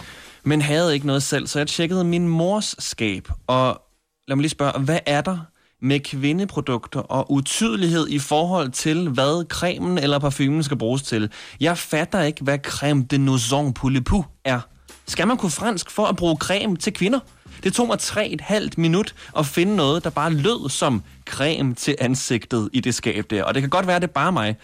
Men 0.42 0.62
havde 0.62 0.94
ikke 0.94 1.06
noget 1.06 1.22
selv, 1.22 1.46
så 1.46 1.58
jeg 1.58 1.66
tjekkede 1.68 2.04
min 2.04 2.28
mors 2.28 2.74
skab. 2.78 3.28
Og 3.46 3.80
lad 4.28 4.36
mig 4.36 4.42
lige 4.42 4.50
spørge, 4.50 4.80
hvad 4.80 4.98
er 5.06 5.20
der 5.20 5.38
med 5.80 6.00
kvindeprodukter 6.00 7.00
og 7.00 7.32
utydelighed 7.32 8.08
i 8.08 8.18
forhold 8.18 8.70
til, 8.70 9.08
hvad 9.08 9.48
cremen 9.48 9.98
eller 9.98 10.18
parfumen 10.18 10.62
skal 10.62 10.76
bruges 10.76 11.02
til? 11.02 11.30
Jeg 11.60 11.78
fatter 11.78 12.22
ikke, 12.22 12.44
hvad 12.44 12.58
creme 12.58 13.04
de 13.10 13.18
noison 13.18 13.74
pour 13.74 14.26
er. 14.44 14.60
Skal 15.06 15.26
man 15.28 15.36
kunne 15.36 15.50
fransk 15.50 15.90
for 15.90 16.06
at 16.06 16.16
bruge 16.16 16.36
creme 16.36 16.76
til 16.76 16.92
kvinder? 16.92 17.20
Det 17.62 17.72
tog 17.72 17.86
mig 17.86 17.98
tre 17.98 18.28
et 18.28 18.40
halvt 18.40 18.78
minut 18.78 19.14
at 19.38 19.46
finde 19.46 19.76
noget, 19.76 20.04
der 20.04 20.10
bare 20.10 20.32
lød 20.32 20.70
som 20.70 21.02
creme 21.26 21.74
til 21.74 21.96
ansigtet 22.00 22.70
i 22.72 22.80
det 22.80 22.94
skab 22.94 23.24
der. 23.30 23.44
Og 23.44 23.54
det 23.54 23.62
kan 23.62 23.70
godt 23.70 23.86
være, 23.86 24.00
det 24.00 24.08
er 24.08 24.12
bare 24.12 24.32
mig. 24.32 24.56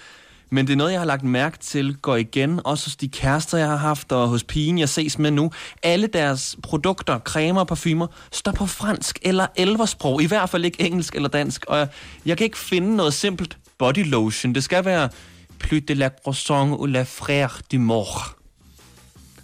Men 0.51 0.67
det 0.67 0.73
er 0.73 0.77
noget, 0.77 0.93
jeg 0.93 1.01
har 1.01 1.07
lagt 1.07 1.23
mærke 1.23 1.59
til 1.59 1.97
går 1.97 2.17
igen, 2.17 2.61
også 2.65 2.87
hos 2.87 2.97
de 2.97 3.09
kærester, 3.09 3.59
jeg 3.59 3.69
har 3.69 3.77
haft, 3.77 4.13
og 4.13 4.29
hos 4.29 4.45
pigen, 4.45 4.79
jeg 4.79 4.89
ses 4.89 5.19
med 5.19 5.31
nu. 5.31 5.51
Alle 5.83 6.07
deres 6.07 6.57
produkter, 6.63 7.19
cremer 7.19 7.61
og 7.61 7.67
parfumer, 7.67 8.07
står 8.33 8.53
på 8.53 8.67
fransk 8.67 9.19
eller 9.23 9.47
elversprog, 9.57 10.23
i 10.23 10.27
hvert 10.27 10.51
fald 10.51 10.65
ikke 10.65 10.83
engelsk 10.83 11.15
eller 11.15 11.29
dansk. 11.29 11.65
Og 11.69 11.79
jeg, 11.79 11.89
jeg 12.27 12.37
kan 12.37 12.45
ikke 12.45 12.59
finde 12.59 12.97
noget 12.97 13.15
simpelt 13.15 13.59
body 13.79 14.11
lotion. 14.11 14.55
Det 14.55 14.65
skal 14.65 14.85
være 14.85 15.09
plus 15.59 15.83
de 15.89 15.95
la 15.95 16.09
croissant 16.25 16.73
ou 16.73 16.87
la 16.87 17.03
frère 17.03 17.61
du 17.73 17.79
mort. 17.79 18.09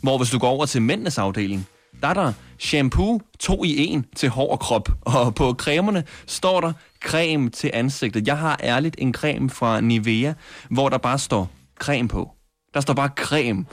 Hvor 0.00 0.18
hvis 0.18 0.30
du 0.30 0.38
går 0.38 0.48
over 0.48 0.66
til 0.66 0.82
mændenes 0.82 1.18
afdeling, 1.18 1.66
der 2.02 2.08
er 2.08 2.14
der 2.14 2.32
shampoo, 2.58 3.20
2 3.40 3.64
i 3.64 3.94
1 3.94 4.04
til 4.16 4.28
hår 4.28 4.52
og 4.52 4.60
krop. 4.60 4.88
Og 5.00 5.34
på 5.34 5.54
cremerne 5.58 6.04
står 6.26 6.60
der 6.60 6.72
creme 7.04 7.50
til 7.50 7.70
ansigtet. 7.74 8.26
Jeg 8.26 8.38
har 8.38 8.60
ærligt 8.62 8.96
en 8.98 9.14
creme 9.14 9.50
fra 9.50 9.80
Nivea, 9.80 10.32
hvor 10.70 10.88
der 10.88 10.98
bare 10.98 11.18
står 11.18 11.50
creme 11.80 12.08
på. 12.08 12.30
Der 12.74 12.80
står 12.80 12.94
bare 12.94 13.10
creme. 13.16 13.64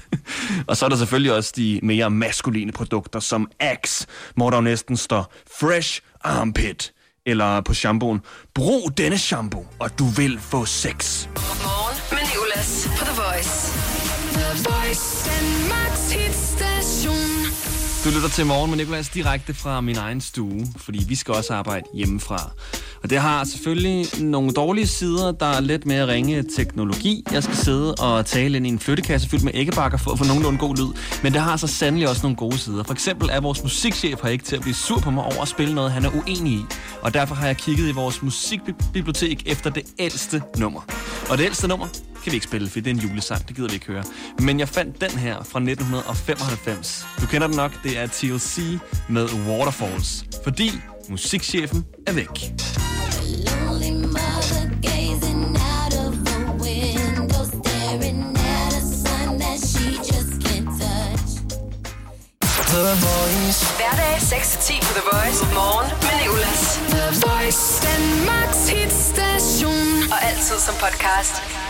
og 0.68 0.76
så 0.76 0.84
er 0.84 0.88
der 0.88 0.96
selvfølgelig 0.96 1.32
også 1.32 1.52
de 1.56 1.80
mere 1.82 2.10
maskuline 2.10 2.72
produkter, 2.72 3.20
som 3.20 3.50
Axe, 3.60 4.06
hvor 4.34 4.50
der 4.50 4.56
jo 4.56 4.60
næsten 4.60 4.96
står 4.96 5.32
fresh 5.60 6.00
armpit. 6.20 6.92
Eller 7.26 7.60
på 7.60 7.74
shampooen, 7.74 8.20
brug 8.54 8.96
denne 8.96 9.18
shampoo, 9.18 9.66
og 9.78 9.98
du 9.98 10.04
vil 10.04 10.38
få 10.40 10.64
sex. 10.64 11.26
Morgen 11.26 11.96
med 12.10 12.18
Nicolas 12.18 12.88
på 12.98 13.04
The 13.04 13.22
Voice. 13.22 13.72
The 14.32 14.70
Voice. 14.70 15.30
Danmarks 15.30 16.12
hitstation. 16.12 16.67
Du 18.08 18.12
lytter 18.12 18.28
til 18.28 18.46
Morgen 18.46 18.70
med 18.70 18.78
Nicolas 18.78 19.08
direkte 19.08 19.54
fra 19.54 19.80
min 19.80 19.96
egen 19.96 20.20
stue, 20.20 20.66
fordi 20.76 21.04
vi 21.08 21.14
skal 21.14 21.34
også 21.34 21.54
arbejde 21.54 21.84
hjemmefra. 21.94 22.50
Og 23.02 23.10
det 23.10 23.18
har 23.18 23.44
selvfølgelig 23.44 24.06
nogle 24.20 24.52
dårlige 24.52 24.86
sider, 24.86 25.32
der 25.32 25.46
er 25.46 25.60
lidt 25.60 25.92
at 25.92 26.08
ringe 26.08 26.44
teknologi. 26.56 27.24
Jeg 27.32 27.42
skal 27.42 27.56
sidde 27.56 27.94
og 27.94 28.26
tale 28.26 28.56
ind 28.56 28.66
i 28.66 28.68
en 28.68 28.78
flyttekasse 28.78 29.28
fyldt 29.28 29.44
med 29.44 29.52
æggebakker 29.54 29.98
for 29.98 30.10
at 30.10 30.18
få 30.18 30.24
nogenlunde 30.24 30.58
god 30.58 30.76
lyd. 30.76 30.92
Men 31.22 31.32
det 31.32 31.40
har 31.40 31.56
så 31.56 31.66
sandelig 31.66 32.08
også 32.08 32.22
nogle 32.22 32.36
gode 32.36 32.58
sider. 32.58 32.82
For 32.84 32.92
eksempel 32.92 33.28
er 33.32 33.40
vores 33.40 33.62
musikchef 33.62 34.22
her 34.22 34.28
ikke 34.28 34.44
til 34.44 34.56
at 34.56 34.62
blive 34.62 34.74
sur 34.74 34.98
på 34.98 35.10
mig 35.10 35.24
over 35.24 35.42
at 35.42 35.48
spille 35.48 35.74
noget, 35.74 35.92
han 35.92 36.04
er 36.04 36.10
uenig 36.10 36.52
i. 36.52 36.64
Og 37.02 37.14
derfor 37.14 37.34
har 37.34 37.46
jeg 37.46 37.56
kigget 37.56 37.88
i 37.88 37.92
vores 37.92 38.22
musikbibliotek 38.22 39.42
efter 39.46 39.70
det 39.70 39.82
ældste 39.98 40.42
nummer. 40.58 40.80
Og 41.30 41.38
det 41.38 41.44
ældste 41.44 41.68
nummer 41.68 41.86
kan 42.24 42.32
vi 42.32 42.36
ikke 42.36 42.46
spille, 42.46 42.68
for 42.70 42.80
det 42.80 42.86
er 42.86 42.94
en 42.94 43.00
julesang, 43.00 43.48
det 43.48 43.56
gider 43.56 43.68
vi 43.68 43.74
ikke 43.74 43.86
høre. 43.86 44.04
Men 44.38 44.60
jeg 44.60 44.68
fandt 44.68 45.00
den 45.00 45.10
her 45.10 45.34
fra 45.34 45.58
1995. 45.58 47.06
Du 47.20 47.26
kender 47.26 47.46
den 47.46 47.56
nok, 47.56 47.72
det 47.82 47.98
er 47.98 48.06
TLC 48.06 48.78
med 49.08 49.28
Waterfalls. 49.48 50.24
Fordi 50.44 50.72
musikchefen 51.08 51.84
er 52.06 52.12
væk. 52.12 52.52
Lonely 53.48 53.92
mother 54.06 54.64
gazing 54.82 55.56
out 55.72 55.94
of 56.04 56.12
the 56.28 56.38
window, 56.64 57.44
staring 57.44 58.36
at 58.36 58.72
a 58.76 58.80
sun 58.80 59.38
that 59.38 59.58
she 59.70 59.86
just 60.10 60.32
can't 60.44 60.70
touch. 60.80 61.30
Hverdag 63.78 64.16
6-10 64.16 64.86
på 64.86 64.92
The 64.98 65.04
Voice. 65.12 65.40
Morgen 65.54 65.88
med 66.02 66.14
Nicolas. 66.20 66.62
The 66.94 67.06
Voice. 67.26 67.62
Danmarks 67.86 68.68
hitstation. 68.68 70.12
Og 70.12 70.18
altid 70.28 70.58
som 70.66 70.74
podcast. 70.74 71.67